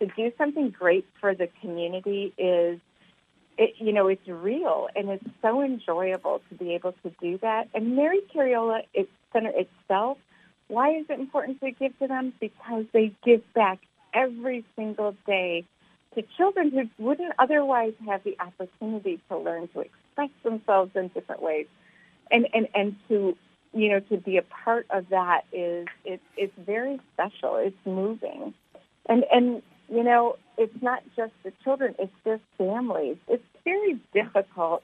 [0.00, 2.78] to do something great for the community is,
[3.56, 7.68] it, you know, it's real and it's so enjoyable to be able to do that.
[7.74, 8.82] And Mary Cariola
[9.32, 10.18] Center itself,
[10.68, 12.32] why is it important to give to them?
[12.38, 13.80] Because they give back
[14.14, 15.64] every single day
[16.14, 21.42] to children who wouldn't otherwise have the opportunity to learn to express themselves in different
[21.42, 21.66] ways
[22.30, 23.36] and and and to
[23.72, 27.56] you know to be a part of that is it's it's very special.
[27.56, 28.54] It's moving,
[29.08, 33.16] and and you know it's not just the children; it's their families.
[33.28, 34.82] It's very difficult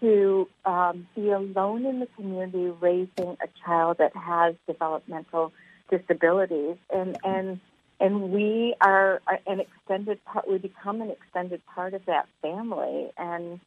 [0.00, 5.52] to um, be alone in the community raising a child that has developmental
[5.90, 7.60] disabilities, and and
[8.00, 10.48] and we are an extended part.
[10.48, 13.60] We become an extended part of that family, and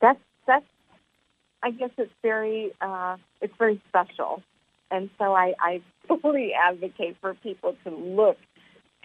[0.00, 0.66] that's that's
[1.62, 4.42] I guess it's very uh, it's very special,
[4.90, 5.82] and so I, I
[6.22, 8.38] fully advocate for people to look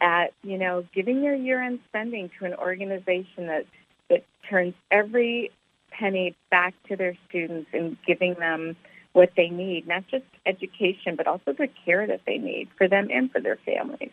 [0.02, 3.66] at you know giving their year-end spending to an organization that
[4.10, 5.52] that turns every
[5.92, 8.76] penny back to their students and giving them
[9.14, 13.10] what they need, not just education, but also the care that they need for them
[13.12, 14.12] and for their families.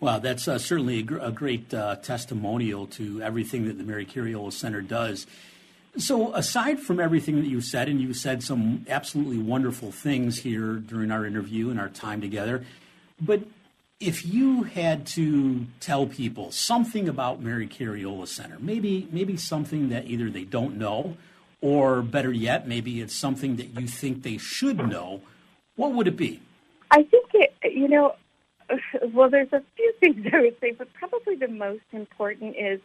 [0.00, 4.06] Well, that's uh, certainly a, gr- a great uh, testimonial to everything that the Mary
[4.06, 5.26] Cariola Center does.
[5.98, 10.76] So, aside from everything that you said, and you said some absolutely wonderful things here
[10.76, 12.64] during our interview and our time together,
[13.20, 13.42] but
[14.00, 20.06] if you had to tell people something about Mary Cariola Center, maybe maybe something that
[20.06, 21.16] either they don't know,
[21.60, 25.22] or better yet, maybe it's something that you think they should know,
[25.76, 26.40] what would it be?
[26.90, 28.16] I think it, you know,
[29.12, 32.80] well, there's a few things I would say, but probably the most important is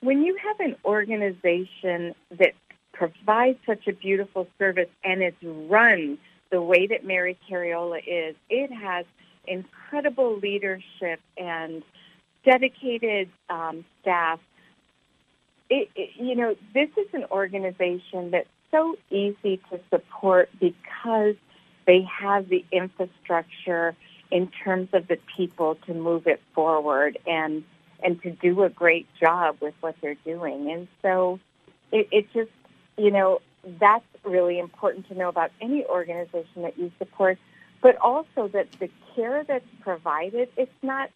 [0.00, 2.54] when you have an organization that
[2.92, 6.18] provides such a beautiful service and it's run
[6.50, 9.04] the way that Mary Cariola is, it has
[9.46, 11.82] incredible leadership and
[12.44, 14.40] dedicated um, staff.
[15.70, 21.34] It, it, you know, this is an organization that's so easy to support because
[21.86, 23.94] they have the infrastructure
[24.30, 27.64] in terms of the people to move it forward and
[28.02, 30.70] and to do a great job with what they're doing.
[30.70, 31.40] And so
[31.90, 32.50] it, it just,
[32.96, 33.40] you know,
[33.80, 37.38] that's really important to know about any organization that you support
[37.80, 41.10] but also that the care that's provided, it's not,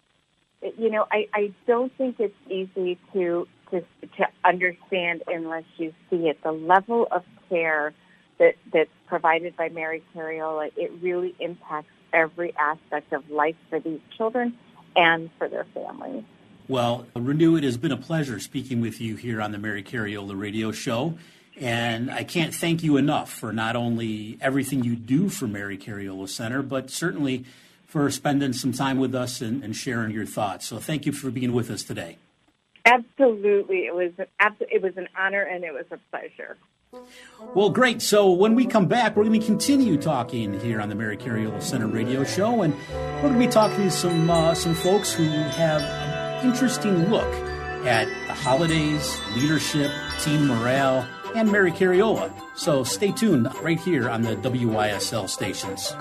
[0.79, 6.29] you know, I, I don't think it's easy to, to, to understand unless you see
[6.29, 6.43] it.
[6.43, 7.93] The level of care
[8.39, 14.01] that, that's provided by Mary Cariola, it really impacts every aspect of life for these
[14.17, 14.57] children
[14.97, 16.25] and for their families.
[16.69, 20.39] Well, Renu, it has been a pleasure speaking with you here on the Mary Cariola
[20.39, 21.19] radio show.
[21.61, 26.29] And I can't thank you enough for not only everything you do for Mary Cariola
[26.29, 27.45] Center, but certainly
[27.87, 30.67] for spending some time with us and, and sharing your thoughts.
[30.67, 32.17] So thank you for being with us today.
[32.87, 34.27] Absolutely, it was an,
[34.61, 36.57] it was an honor and it was a pleasure.
[37.55, 38.03] Well, great.
[38.03, 41.63] So when we come back, we're going to continue talking here on the Mary Cariola
[41.63, 45.25] Center Radio Show, and we're going to be talking to some uh, some folks who
[45.25, 47.33] have an interesting look
[47.87, 49.91] at the holidays, leadership,
[50.21, 52.33] team morale and Mary Cariola.
[52.55, 55.93] So stay tuned right here on the WYSL stations.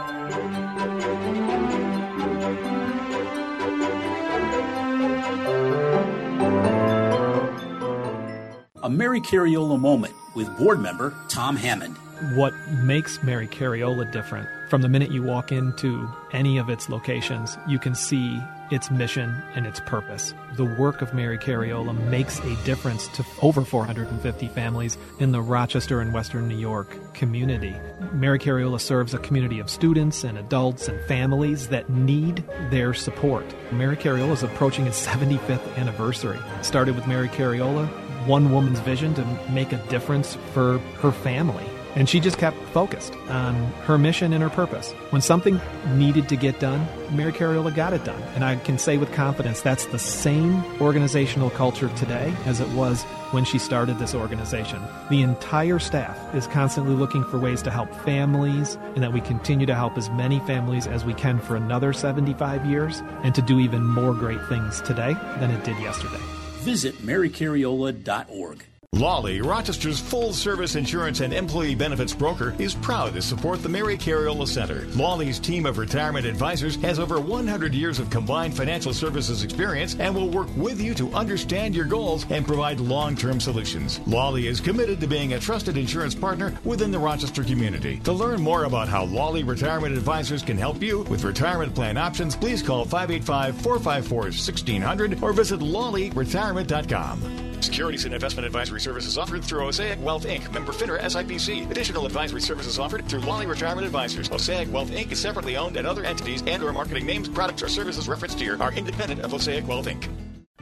[8.83, 11.95] A Mary Cariola moment with board member Tom Hammond.
[12.35, 12.53] What
[12.83, 14.49] makes Mary Cariola different?
[14.69, 19.35] From the minute you walk into any of its locations, you can see its mission
[19.53, 20.33] and its purpose.
[20.55, 26.01] The work of Mary Cariola makes a difference to over 450 families in the Rochester
[26.01, 27.75] and Western New York community.
[28.13, 33.45] Mary Cariola serves a community of students and adults and families that need their support.
[33.71, 36.39] Mary Cariola is approaching its 75th anniversary.
[36.63, 37.87] Started with Mary Cariola,
[38.25, 41.65] one woman's vision to make a difference for her family
[41.95, 44.93] and she just kept focused on her mission and her purpose.
[45.09, 45.59] When something
[45.95, 48.21] needed to get done, Mary Cariola got it done.
[48.35, 53.03] And I can say with confidence that's the same organizational culture today as it was
[53.31, 54.81] when she started this organization.
[55.09, 59.65] The entire staff is constantly looking for ways to help families and that we continue
[59.65, 63.59] to help as many families as we can for another 75 years and to do
[63.59, 66.40] even more great things today than it did yesterday.
[66.63, 68.65] Visit marycariola.org.
[68.93, 73.97] Lawley, Rochester's full service insurance and employee benefits broker, is proud to support the Mary
[73.97, 74.85] Cariola Center.
[74.89, 80.13] Lawley's team of retirement advisors has over 100 years of combined financial services experience and
[80.13, 84.01] will work with you to understand your goals and provide long term solutions.
[84.07, 87.97] Lawley is committed to being a trusted insurance partner within the Rochester community.
[88.03, 92.35] To learn more about how Lawley Retirement Advisors can help you with retirement plan options,
[92.35, 97.50] please call 585 454 1600 or visit lawleyretirement.com.
[97.61, 101.69] Securities and investment advisory services offered through Osaic Wealth Inc., member FINRA SIPC.
[101.69, 104.29] Additional advisory services offered through Lawley Retirement Advisors.
[104.29, 105.11] Osaic Wealth Inc.
[105.11, 108.61] is separately owned, and other entities and or marketing names, products, or services referenced here
[108.61, 110.09] are independent of Osaic Wealth Inc.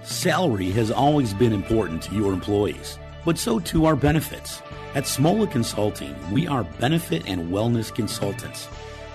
[0.04, 4.62] Salary has always been important to your employees, but so too are benefits.
[4.96, 8.68] At Smola Consulting, we are benefit and wellness consultants.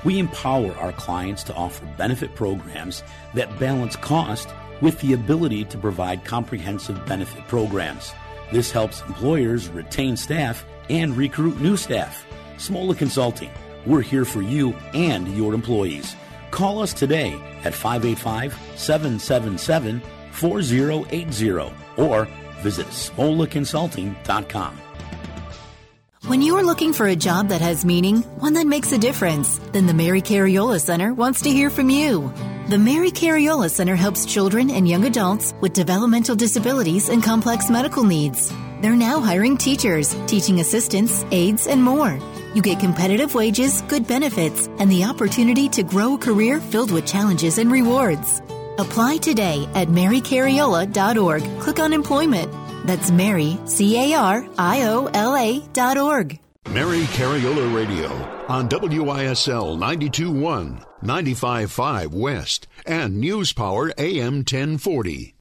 [0.05, 3.03] We empower our clients to offer benefit programs
[3.35, 4.49] that balance cost
[4.85, 8.13] with the ability to provide comprehensive benefit programs.
[8.53, 12.27] This helps employers retain staff and recruit new staff.
[12.59, 13.51] Smola Consulting,
[13.87, 16.15] we're here for you and your employees.
[16.51, 17.33] Call us today
[17.65, 21.51] at 585 777 4080
[21.97, 22.29] or
[22.61, 24.79] visit smolaconsulting.com.
[26.27, 29.87] When you're looking for a job that has meaning, one that makes a difference, then
[29.87, 32.33] the Mary Cariola Center wants to hear from you.
[32.67, 38.05] The Mary Cariola Center helps children and young adults with developmental disabilities and complex medical
[38.05, 38.51] needs.
[38.81, 42.19] They're now hiring teachers, teaching assistants, aides, and more.
[42.55, 47.07] You get competitive wages, good benefits, and the opportunity to grow a career filled with
[47.07, 48.41] challenges and rewards.
[48.79, 51.61] Apply today at marycariola.org.
[51.61, 52.51] Click on employment.
[52.87, 56.39] That's Mary, C A R I O L A dot org.
[56.71, 58.09] Mary Cariola Radio
[58.49, 65.35] on WYSL 921, 955 West, and News Power AM 1040.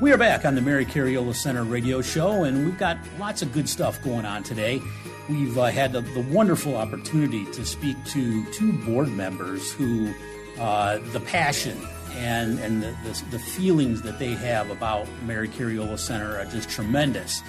[0.00, 3.52] We are back on the Mary Cariola Center radio show, and we've got lots of
[3.52, 4.80] good stuff going on today.
[5.28, 10.14] We've uh, had the, the, wonderful opportunity to speak to two board members who
[10.60, 11.76] uh, the passion
[12.16, 16.68] and, and the, the, the, feelings that they have about Mary Cariola Center are just
[16.68, 17.42] tremendous.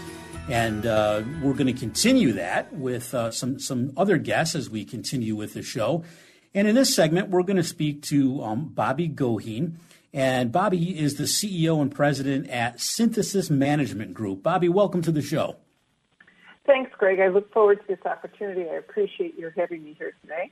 [0.50, 4.86] And uh, we're going to continue that with uh, some, some other guests as we
[4.86, 6.04] continue with the show.
[6.54, 9.76] And in this segment, we're going to speak to um, Bobbie Goheen.
[10.14, 14.42] And Bobbie is the CEO and president at Synthesis Management Group.
[14.42, 15.58] Bobbie, welcome to the show.
[16.66, 17.20] Thanks, Greg.
[17.20, 18.70] I look forward to this opportunity.
[18.70, 20.52] I appreciate your having me here today.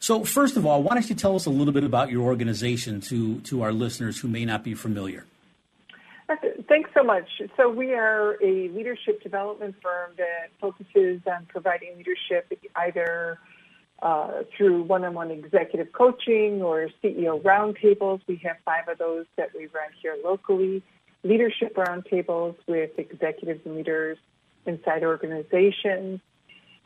[0.00, 3.02] So, first of all, why don't you tell us a little bit about your organization
[3.02, 5.26] to, to our listeners who may not be familiar?
[6.68, 7.28] Thanks so much.
[7.58, 13.38] So, we are a leadership development firm that focuses on providing leadership either
[14.00, 18.20] uh, through one-on-one executive coaching or CEO roundtables.
[18.26, 20.82] We have five of those that we run here locally.
[21.24, 24.16] Leadership roundtables with executives and leaders
[24.64, 26.20] inside organizations.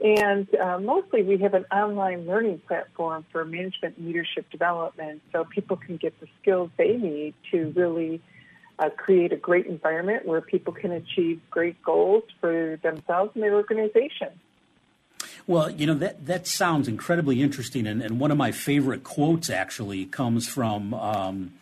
[0.03, 5.77] And uh, mostly we have an online learning platform for management leadership development so people
[5.77, 8.21] can get the skills they need to really
[8.79, 13.55] uh, create a great environment where people can achieve great goals for themselves and their
[13.55, 14.29] organization.
[15.47, 17.87] Well, you know, that, that sounds incredibly interesting.
[17.87, 21.53] And, and one of my favorite quotes actually comes from um,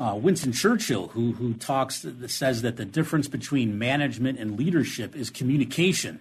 [0.00, 5.30] uh, Winston Churchill, who, who talks, says that the difference between management and leadership is
[5.30, 6.20] communication.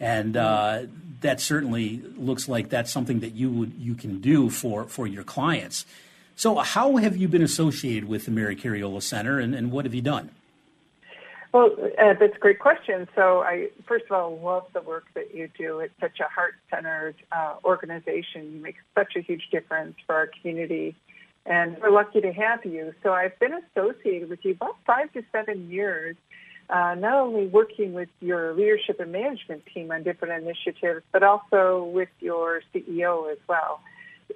[0.00, 0.82] And uh,
[1.20, 5.22] that certainly looks like that's something that you would you can do for, for your
[5.22, 5.84] clients.
[6.40, 9.92] So, how have you been associated with the Mary Cariola Center, and, and what have
[9.92, 10.30] you done?
[11.52, 13.06] Well, uh, that's a great question.
[13.14, 15.80] So, I first of all love the work that you do.
[15.80, 18.54] It's such a heart-centered uh, organization.
[18.54, 20.96] You make such a huge difference for our community,
[21.44, 22.94] and we're lucky to have you.
[23.02, 26.16] So, I've been associated with you about five to seven years.
[26.70, 31.82] Uh, not only working with your leadership and management team on different initiatives, but also
[31.92, 33.80] with your CEO as well.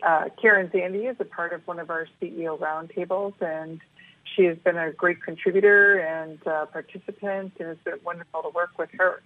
[0.02, 3.80] Uh, Karen Zandi is a part of one of our CEO roundtables, and
[4.34, 8.76] she has been a great contributor and uh, participant, and it's been wonderful to work
[8.78, 9.22] with her.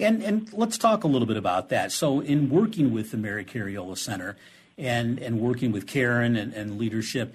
[0.00, 1.92] And and let's talk a little bit about that.
[1.92, 4.36] So, in working with the Mary Cariola Center
[4.76, 7.34] and and working with Karen and, and leadership,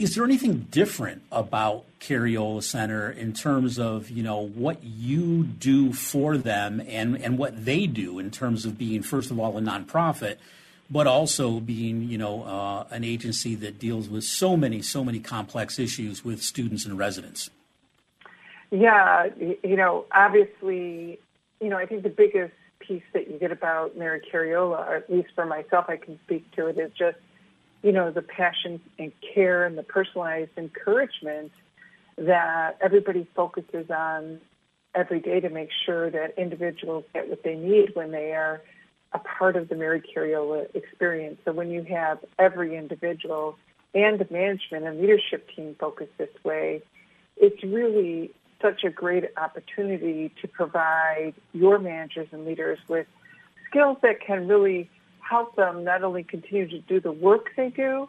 [0.00, 5.92] is there anything different about Cariola Center in terms of you know what you do
[5.92, 9.60] for them and and what they do in terms of being first of all a
[9.60, 10.38] nonprofit?
[10.90, 15.20] but also being, you know, uh, an agency that deals with so many, so many
[15.20, 17.48] complex issues with students and residents.
[18.72, 21.20] Yeah, you know, obviously,
[21.60, 25.10] you know, I think the biggest piece that you get about Mary Cariola, or at
[25.10, 27.18] least for myself, I can speak to it, is just,
[27.82, 31.52] you know, the passion and care and the personalized encouragement
[32.18, 34.40] that everybody focuses on
[34.94, 38.60] every day to make sure that individuals get what they need when they are
[39.12, 41.38] a part of the Mary Cariola experience.
[41.44, 43.56] So when you have every individual
[43.94, 46.82] and the management and leadership team focused this way,
[47.36, 53.06] it's really such a great opportunity to provide your managers and leaders with
[53.68, 54.90] skills that can really
[55.30, 58.08] help them not only continue to do the work they do,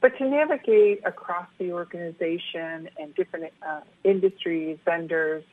[0.00, 5.44] but to navigate across the organization and different uh, industries, vendors,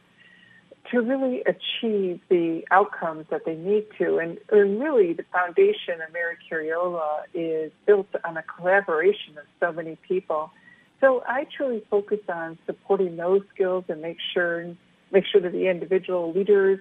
[0.89, 4.17] to really achieve the outcomes that they need to.
[4.17, 9.72] And, and really, the foundation of Mary Cariola is built on a collaboration of so
[9.72, 10.51] many people.
[11.01, 14.76] So I truly focus on supporting those skills and make sure
[15.11, 16.80] make sure that the individual leaders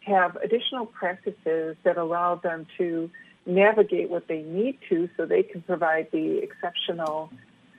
[0.00, 3.10] have additional practices that allow them to
[3.48, 7.32] navigate what they need to so they can provide the exceptional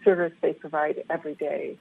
[0.04, 1.78] service they provide every day.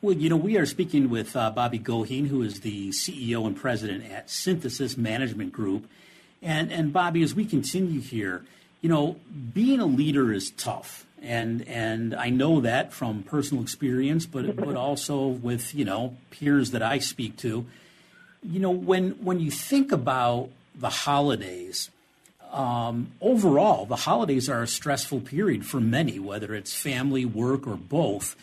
[0.00, 3.56] Well, you know, we are speaking with uh, Bobbie Goheen, who is the CEO and
[3.56, 5.88] president at Synthesis Management Group.
[6.42, 8.44] And, and Bobbie, as we continue here,
[8.82, 9.16] you know,
[9.54, 11.06] being a leader is tough.
[11.22, 16.72] And, and I know that from personal experience, but, but also with, you know, peers
[16.72, 17.64] that I speak to.
[18.42, 21.88] You know, when, when you think about the holidays,
[22.54, 27.76] um, overall, the holidays are a stressful period for many, whether it's family, work, or
[27.76, 28.36] both.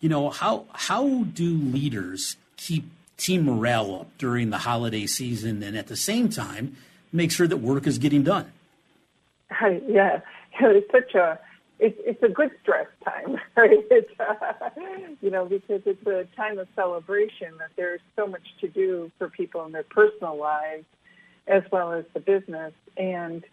[0.00, 2.84] You know, how how do leaders keep
[3.18, 6.74] team morale up during the holiday season and at the same time
[7.12, 8.50] make sure that work is getting done?
[9.86, 10.20] Yeah,
[10.60, 11.38] it's such a
[11.78, 13.84] it's it's a good stress time, right?
[13.90, 14.70] It's, uh,
[15.20, 19.28] you know, because it's a time of celebration that there's so much to do for
[19.28, 20.84] people in their personal lives
[21.50, 22.72] as well as the business.
[22.96, 23.44] And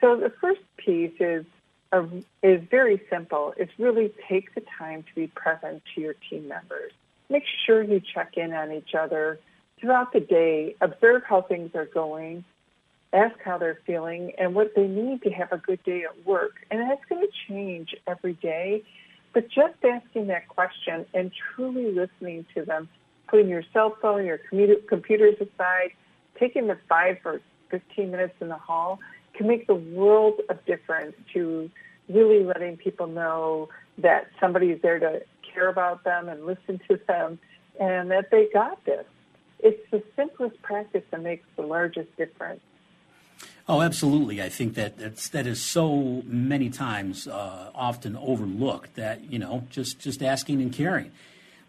[0.00, 1.44] so the first piece is
[1.92, 2.06] a,
[2.42, 3.54] is very simple.
[3.56, 6.92] It's really take the time to be present to your team members.
[7.30, 9.38] Make sure you check in on each other
[9.80, 10.76] throughout the day.
[10.80, 12.44] Observe how things are going
[13.12, 16.56] ask how they're feeling and what they need to have a good day at work.
[16.70, 18.82] And that's going to change every day.
[19.32, 22.88] But just asking that question and truly listening to them,
[23.28, 24.38] putting your cell phone, your
[24.88, 25.92] computers aside,
[26.38, 28.98] taking the five or 15 minutes in the hall
[29.34, 31.70] can make the world of difference to
[32.08, 33.68] really letting people know
[33.98, 35.22] that somebody is there to
[35.52, 37.38] care about them and listen to them
[37.80, 39.04] and that they got this.
[39.60, 42.60] It's the simplest practice that makes the largest difference.
[43.68, 44.40] Oh, absolutely.
[44.42, 49.64] I think that that's, that is so many times uh, often overlooked that, you know,
[49.68, 51.12] just, just asking and caring.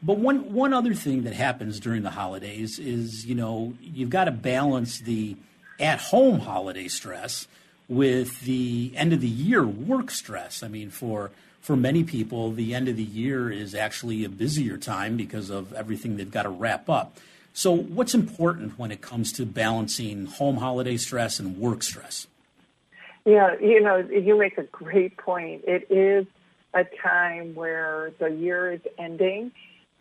[0.02, 4.26] But one, one other thing that happens during the holidays is, you know, you've got
[4.26, 5.36] to balance the
[5.80, 7.48] at home holiday stress
[7.88, 10.64] with the end of the year work stress.
[10.64, 14.78] I mean, for, for many people, the end of the year is actually a busier
[14.78, 17.18] time because of everything they've got to wrap up.
[17.54, 22.28] So, what's important when it comes to balancing home holiday stress and work stress?
[23.26, 25.64] Yeah, you know, you make a great point.
[25.68, 26.26] It is
[26.74, 29.52] a time where the year is ending.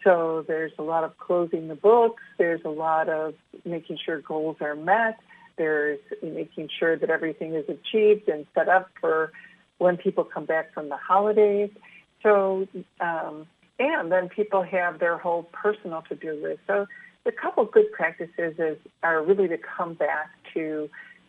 [0.05, 2.22] So there's a lot of closing the books.
[2.38, 3.34] There's a lot of
[3.64, 5.18] making sure goals are met.
[5.57, 9.32] There's making sure that everything is achieved and set up for
[9.78, 11.70] when people come back from the holidays.
[12.22, 12.66] So,
[13.01, 13.46] um,
[13.78, 16.61] and then people have their whole personal to-do list.
[16.66, 16.86] So
[17.26, 20.88] a couple good practices is, are really to come back to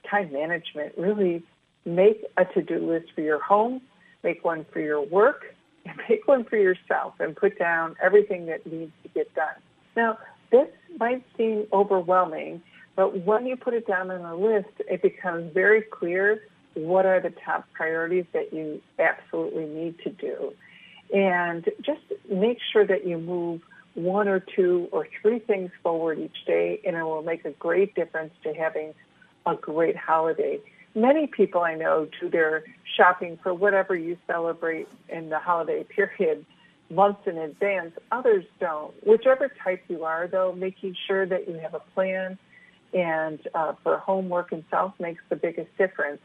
[0.09, 0.93] time management.
[0.97, 1.43] Really
[1.85, 3.81] make a to-do list for your home,
[4.23, 5.55] make one for your work,
[6.09, 9.55] make one for yourself and put down everything that needs to get done.
[9.95, 10.17] Now,
[10.51, 10.67] this
[10.97, 12.61] might seem overwhelming,
[12.95, 16.41] but when you put it down on a list, it becomes very clear
[16.73, 20.53] what are the top priorities that you absolutely need to do.
[21.13, 23.61] And just make sure that you move
[23.95, 27.95] one or two or three things forward each day, and it will make a great
[27.95, 28.93] difference to having
[29.45, 30.59] a great holiday.
[30.95, 32.63] Many people I know do their
[32.97, 36.45] shopping for whatever you celebrate in the holiday period
[36.89, 37.91] months in advance.
[38.11, 38.93] Others don't.
[39.05, 42.37] Whichever type you are, though, making sure that you have a plan
[42.93, 46.21] and uh, for homework and self makes the biggest difference.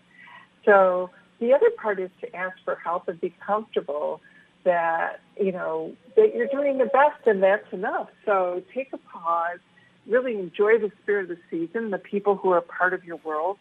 [0.64, 1.10] So
[1.40, 4.20] the other part is to ask for help and be comfortable
[4.64, 8.08] that, you know, that you're doing the best and that's enough.
[8.24, 9.58] So take a pause,
[10.06, 13.58] really enjoy the spirit of the season, the people who are part of your world.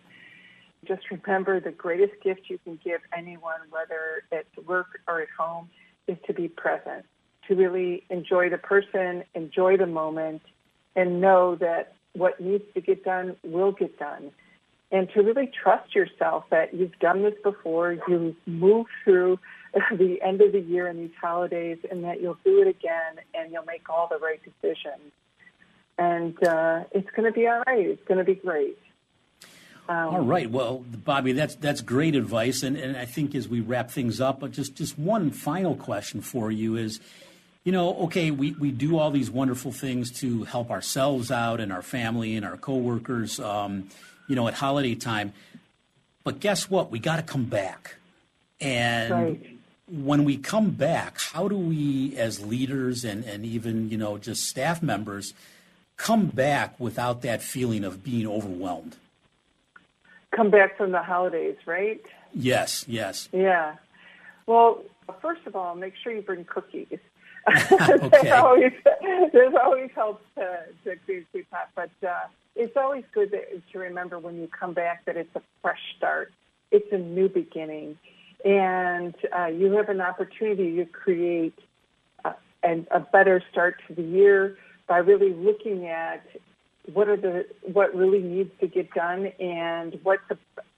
[0.87, 5.69] Just remember the greatest gift you can give anyone, whether at work or at home,
[6.07, 7.05] is to be present,
[7.47, 10.41] to really enjoy the person, enjoy the moment,
[10.95, 14.31] and know that what needs to get done will get done.
[14.91, 19.39] And to really trust yourself that you've done this before, you've moved through
[19.91, 23.51] the end of the year and these holidays, and that you'll do it again and
[23.51, 25.11] you'll make all the right decisions.
[25.97, 27.87] And uh, it's going to be all right.
[27.87, 28.77] It's going to be great.
[29.89, 30.49] Um, all right.
[30.49, 34.39] Well, Bobbie, that's that's great advice, and, and I think as we wrap things up,
[34.39, 37.01] but just just one final question for you is,
[37.65, 41.73] you know, okay, we, we do all these wonderful things to help ourselves out and
[41.73, 43.89] our family and our coworkers, um,
[44.29, 45.33] you know, at holiday time,
[46.23, 46.89] but guess what?
[46.89, 47.95] We got to come back,
[48.61, 49.53] and right
[49.87, 54.43] when we come back, how do we, as leaders and, and even you know just
[54.47, 55.33] staff members,
[55.97, 58.95] come back without that feeling of being overwhelmed?
[60.35, 62.01] Come back from the holidays, right?
[62.33, 63.29] Yes, yes.
[63.31, 63.75] Yeah.
[64.45, 64.83] Well,
[65.21, 66.87] first of all, make sure you bring cookies.
[67.49, 68.07] okay.
[68.09, 68.71] there's always
[69.33, 74.17] there's always helps to, to sweet pot, but uh, it's always good to, to remember
[74.17, 76.31] when you come back that it's a fresh start.
[76.71, 77.97] It's a new beginning
[78.43, 81.57] and uh, you have an opportunity to create
[82.25, 82.33] a,
[82.91, 84.57] a better start to the year
[84.87, 86.25] by really looking at
[86.91, 90.37] what are the what really needs to get done and what's the,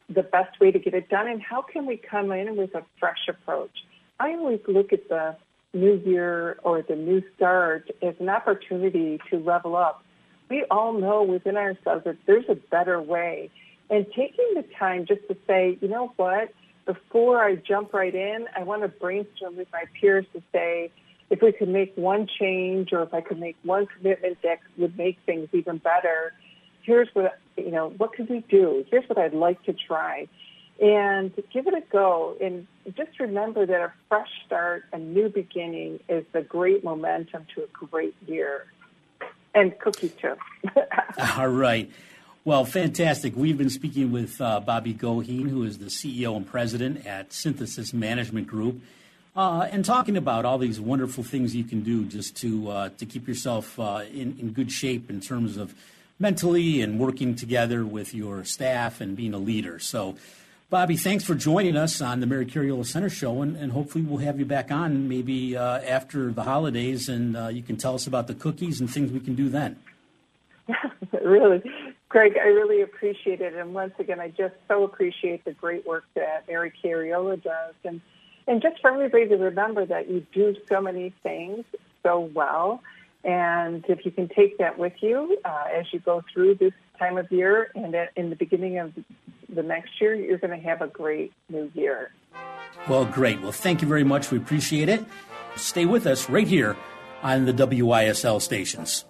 [0.09, 2.83] the best way to get it done and how can we come in with a
[2.99, 3.71] fresh approach.
[4.19, 5.35] I always look at the
[5.73, 10.03] new year or the new start as an opportunity to level up.
[10.49, 13.49] We all know within ourselves that there's a better way
[13.89, 16.53] and taking the time just to say, you know what,
[16.85, 20.91] before I jump right in, I want to brainstorm with my peers to say,
[21.29, 24.97] if we could make one change or if I could make one commitment that would
[24.97, 26.33] make things even better,
[26.83, 28.85] here's what, you know, what could we do?
[28.89, 30.27] Here's what I'd like to try.
[30.79, 32.35] And give it a go.
[32.41, 37.63] And just remember that a fresh start, a new beginning is the great momentum to
[37.63, 38.65] a great year.
[39.53, 40.35] And cookies too.
[41.37, 41.89] All right.
[42.43, 43.35] Well, fantastic.
[43.35, 47.91] We've been speaking with uh, Bobbie Goheen, who is the CEO and president at Synthesis
[47.91, 48.81] Management Group
[49.35, 53.05] uh, and talking about all these wonderful things you can do just to uh, to
[53.05, 55.73] keep yourself uh, in, in good shape in terms of
[56.19, 59.79] mentally and working together with your staff and being a leader.
[59.79, 60.15] So,
[60.69, 64.19] Bobbie, thanks for joining us on the Mary Cariola Center Show, and, and hopefully we'll
[64.19, 68.07] have you back on maybe uh, after the holidays, and uh, you can tell us
[68.07, 69.77] about the cookies and things we can do then.
[71.23, 71.61] really,
[72.09, 76.05] Greg, I really appreciate it, and once again, I just so appreciate the great work
[76.15, 78.01] that Mary Cariola does, and
[78.47, 81.65] and just for everybody to remember that you do so many things
[82.03, 82.81] so well.
[83.23, 87.17] And if you can take that with you uh, as you go through this time
[87.17, 88.93] of year and at, in the beginning of
[89.49, 92.11] the next year, you're going to have a great new year.
[92.87, 93.41] Well, great.
[93.41, 94.29] Well, thank you very much.
[94.29, 95.03] We appreciate it.
[95.55, 96.77] Stay with us right here
[97.23, 99.05] on the WYSL stations.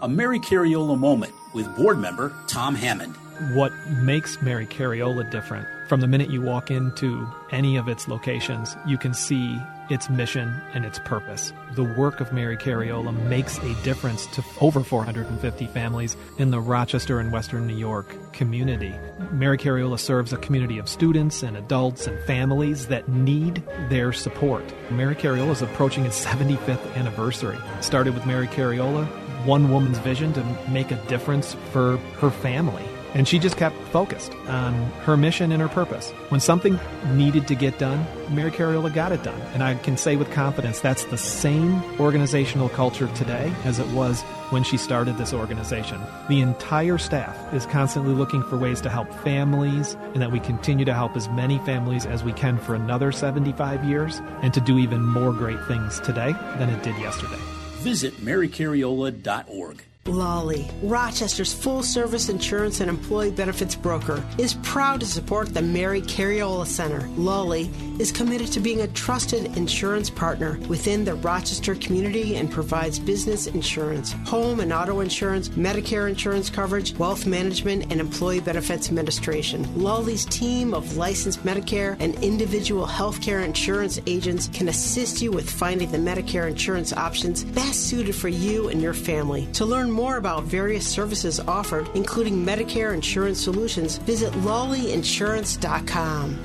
[0.00, 3.16] A Mary Cariola moment with board member Tom Hammond.
[3.52, 5.66] What makes Mary Cariola different?
[5.88, 10.54] From the minute you walk into any of its locations, you can see its mission
[10.72, 11.52] and its purpose.
[11.72, 17.18] The work of Mary Cariola makes a difference to over 450 families in the Rochester
[17.18, 18.94] and Western New York community.
[19.32, 24.62] Mary Cariola serves a community of students and adults and families that need their support.
[24.92, 27.58] Mary Cariola is approaching its 75th anniversary.
[27.80, 29.08] Started with Mary Cariola
[29.44, 32.84] one woman's vision to make a difference for her family.
[33.14, 36.10] And she just kept focused on her mission and her purpose.
[36.28, 36.78] When something
[37.14, 39.40] needed to get done, Mary Cariola got it done.
[39.54, 44.20] And I can say with confidence that's the same organizational culture today as it was
[44.50, 46.00] when she started this organization.
[46.28, 50.84] The entire staff is constantly looking for ways to help families and that we continue
[50.84, 54.78] to help as many families as we can for another 75 years and to do
[54.78, 59.87] even more great things today than it did yesterday visit marycariola.org.
[60.08, 66.00] Lawley, Rochester's full service insurance and employee benefits broker, is proud to support the Mary
[66.00, 67.06] Cariola Center.
[67.16, 72.98] Lawley is committed to being a trusted insurance partner within the Rochester community and provides
[72.98, 79.66] business insurance, home and auto insurance, Medicare insurance coverage, wealth management, and employee benefits administration.
[79.80, 85.90] Lawley's team of licensed Medicare and individual healthcare insurance agents can assist you with finding
[85.90, 89.46] the Medicare insurance options best suited for you and your family.
[89.54, 96.38] To learn more about various services offered, including Medicare insurance solutions, visit lawleyinsurance.com.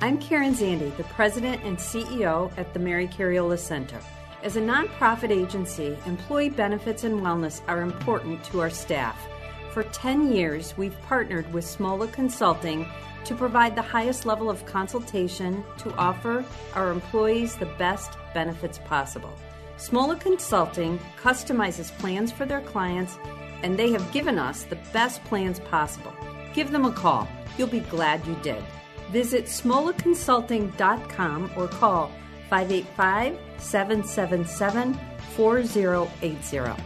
[0.00, 4.00] I'm Karen Zandi, the President and CEO at the Mary Cariola Center.
[4.42, 9.28] As a nonprofit agency, employee benefits and wellness are important to our staff.
[9.72, 12.86] For 10 years, we've partnered with Smola Consulting
[13.24, 19.36] to provide the highest level of consultation to offer our employees the best benefits possible.
[19.80, 23.16] Smola Consulting customizes plans for their clients,
[23.62, 26.12] and they have given us the best plans possible.
[26.52, 27.26] Give them a call.
[27.56, 28.62] You'll be glad you did.
[29.10, 32.12] Visit smolaconsulting.com or call
[32.50, 35.00] 585 777
[35.34, 36.82] 4080.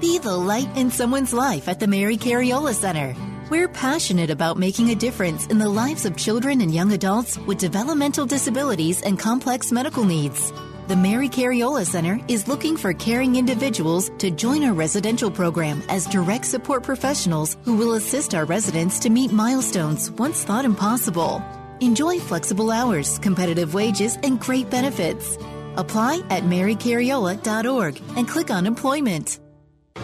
[0.00, 3.16] Be the light in someone's life at the Mary Cariola Center.
[3.48, 7.56] We're passionate about making a difference in the lives of children and young adults with
[7.56, 10.52] developmental disabilities and complex medical needs.
[10.86, 16.06] The Mary Cariola Center is looking for caring individuals to join our residential program as
[16.06, 21.42] direct support professionals who will assist our residents to meet milestones once thought impossible.
[21.80, 25.38] Enjoy flexible hours, competitive wages, and great benefits.
[25.78, 29.40] Apply at marycariola.org and click on employment.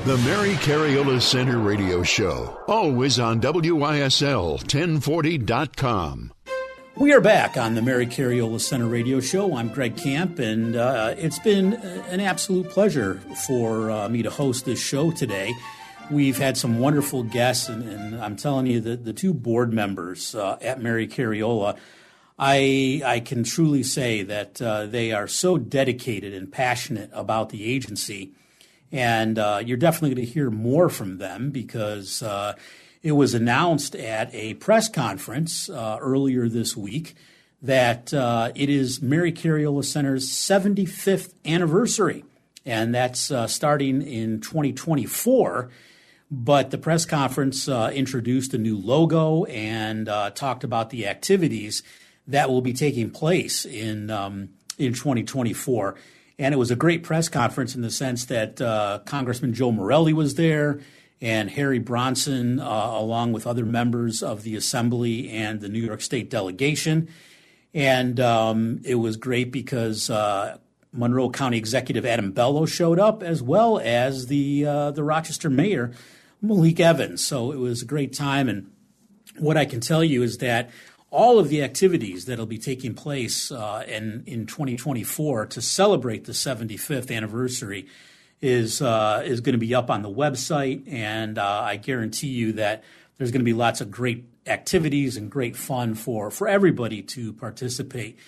[0.06, 6.32] The Mary Cariola Center Radio Show, always on WYSL1040.com.
[7.00, 9.56] We are back on the Mary Cariola Center radio show.
[9.56, 13.14] I'm Greg Camp, and uh, it's been an absolute pleasure
[13.46, 15.54] for uh, me to host this show today.
[16.10, 20.34] We've had some wonderful guests, and, and I'm telling you, the, the two board members
[20.34, 21.78] uh, at Mary Cariola,
[22.38, 27.64] I, I can truly say that uh, they are so dedicated and passionate about the
[27.64, 28.34] agency.
[28.92, 32.56] And uh, you're definitely going to hear more from them because uh,
[33.02, 37.14] it was announced at a press conference uh, earlier this week
[37.62, 42.24] that uh, it is Mary Cariola Center's 75th anniversary,
[42.64, 45.70] and that's uh, starting in 2024.
[46.30, 51.82] But the press conference uh, introduced a new logo and uh, talked about the activities
[52.28, 55.96] that will be taking place in um, in 2024.
[56.38, 60.12] And it was a great press conference in the sense that uh, Congressman Joe Morelle
[60.14, 60.80] was there
[61.20, 66.00] and Harry Bronson, uh, along with other members of the Assembly and the New York
[66.00, 67.08] State delegation.
[67.74, 70.58] And um, it was great because uh,
[70.92, 75.92] Monroe County Executive Adam Bello showed up, as well as the uh, the Rochester Mayor
[76.42, 77.24] Malik Evans.
[77.24, 78.48] So it was a great time.
[78.48, 78.70] And
[79.38, 80.70] what I can tell you is that
[81.10, 86.32] all of the activities that'll be taking place uh, in in 2024 to celebrate the
[86.32, 87.86] 75th anniversary
[88.42, 92.52] is uh, is going to be up on the website, and uh, I guarantee you
[92.54, 92.82] that
[93.18, 97.32] there's going to be lots of great activities and great fun for for everybody to
[97.34, 98.18] participate.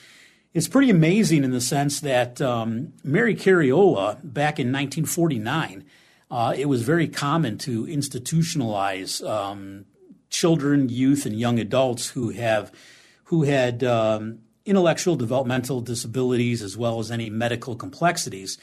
[0.55, 5.85] It's pretty amazing in the sense that um, Mary Cariola back in 1949,
[6.31, 9.87] uh, it was very common to institutionalize um,
[10.29, 12.71] children, youth, and young adults who have
[13.25, 18.59] who had um, intellectual developmental disabilities as well as any medical complexities.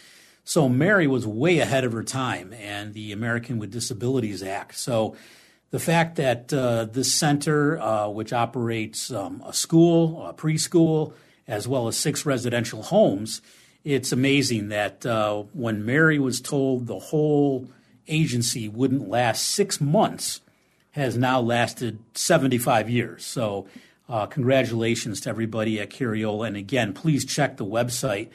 [0.50, 4.74] So Mary was way ahead of her time and the American with Disabilities Act.
[4.80, 5.16] So
[5.70, 11.14] the fact that uh, this center, uh, which operates um, a school, a preschool,
[11.48, 13.44] as well as six residential homes,
[13.84, 17.68] it's amazing that uh, when Mary was told the whole
[18.08, 20.42] agency wouldn't last six months,
[20.94, 23.24] has now lasted 75 years.
[23.24, 23.68] So,
[24.10, 26.48] uh, congratulations to everybody at Cariola.
[26.48, 28.30] And again, please check the website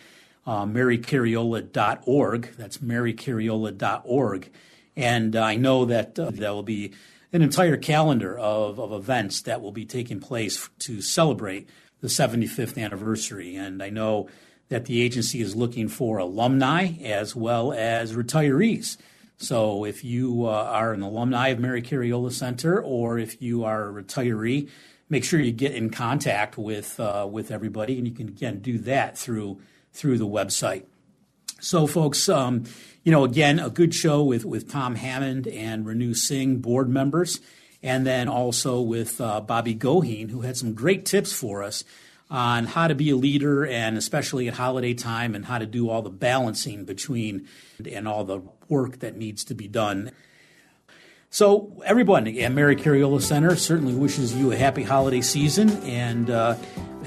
[0.47, 2.57] uh, marycariola.org.
[2.57, 4.51] That's marycariola.org.
[4.97, 6.92] And uh, I know that uh, there will be
[7.32, 11.68] an entire calendar of, of events that will be taking place to celebrate
[12.01, 13.57] the 75th anniversary.
[13.57, 14.28] And I know
[14.68, 18.97] that the agency is looking for alumni as well as retirees.
[19.36, 23.88] So if you uh, are an alumni of Mary Cariola Center or if you are
[23.88, 24.68] a retiree,
[25.09, 28.78] make sure you get in contact with uh, with everybody, and you can again do
[28.78, 29.61] that through
[29.95, 30.84] through the website.
[31.61, 32.64] So, folks, um,
[33.05, 37.40] you know, again, a good show with, with Tom Hammond and Renu Singh, board members,
[37.82, 41.84] and then also with uh, Bobbie Goheen, who had some great tips for us
[42.30, 45.88] on how to be a leader and especially at holiday time and how to do
[45.88, 47.47] all the balancing between
[47.90, 50.11] and all the work that needs to be done.
[51.35, 56.55] So, everyone at Mary Cariola Center certainly wishes you a happy holiday season and uh,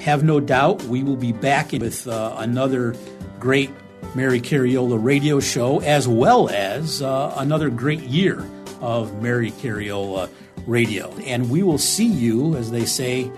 [0.02, 2.94] have no doubt we will be back with uh, another
[3.40, 3.70] great
[4.16, 8.46] Mary Cariola radio show, as well as uh, another great year
[8.82, 10.30] of Mary Cariola
[10.66, 11.10] radio.
[11.20, 13.32] And we will see you, as they say,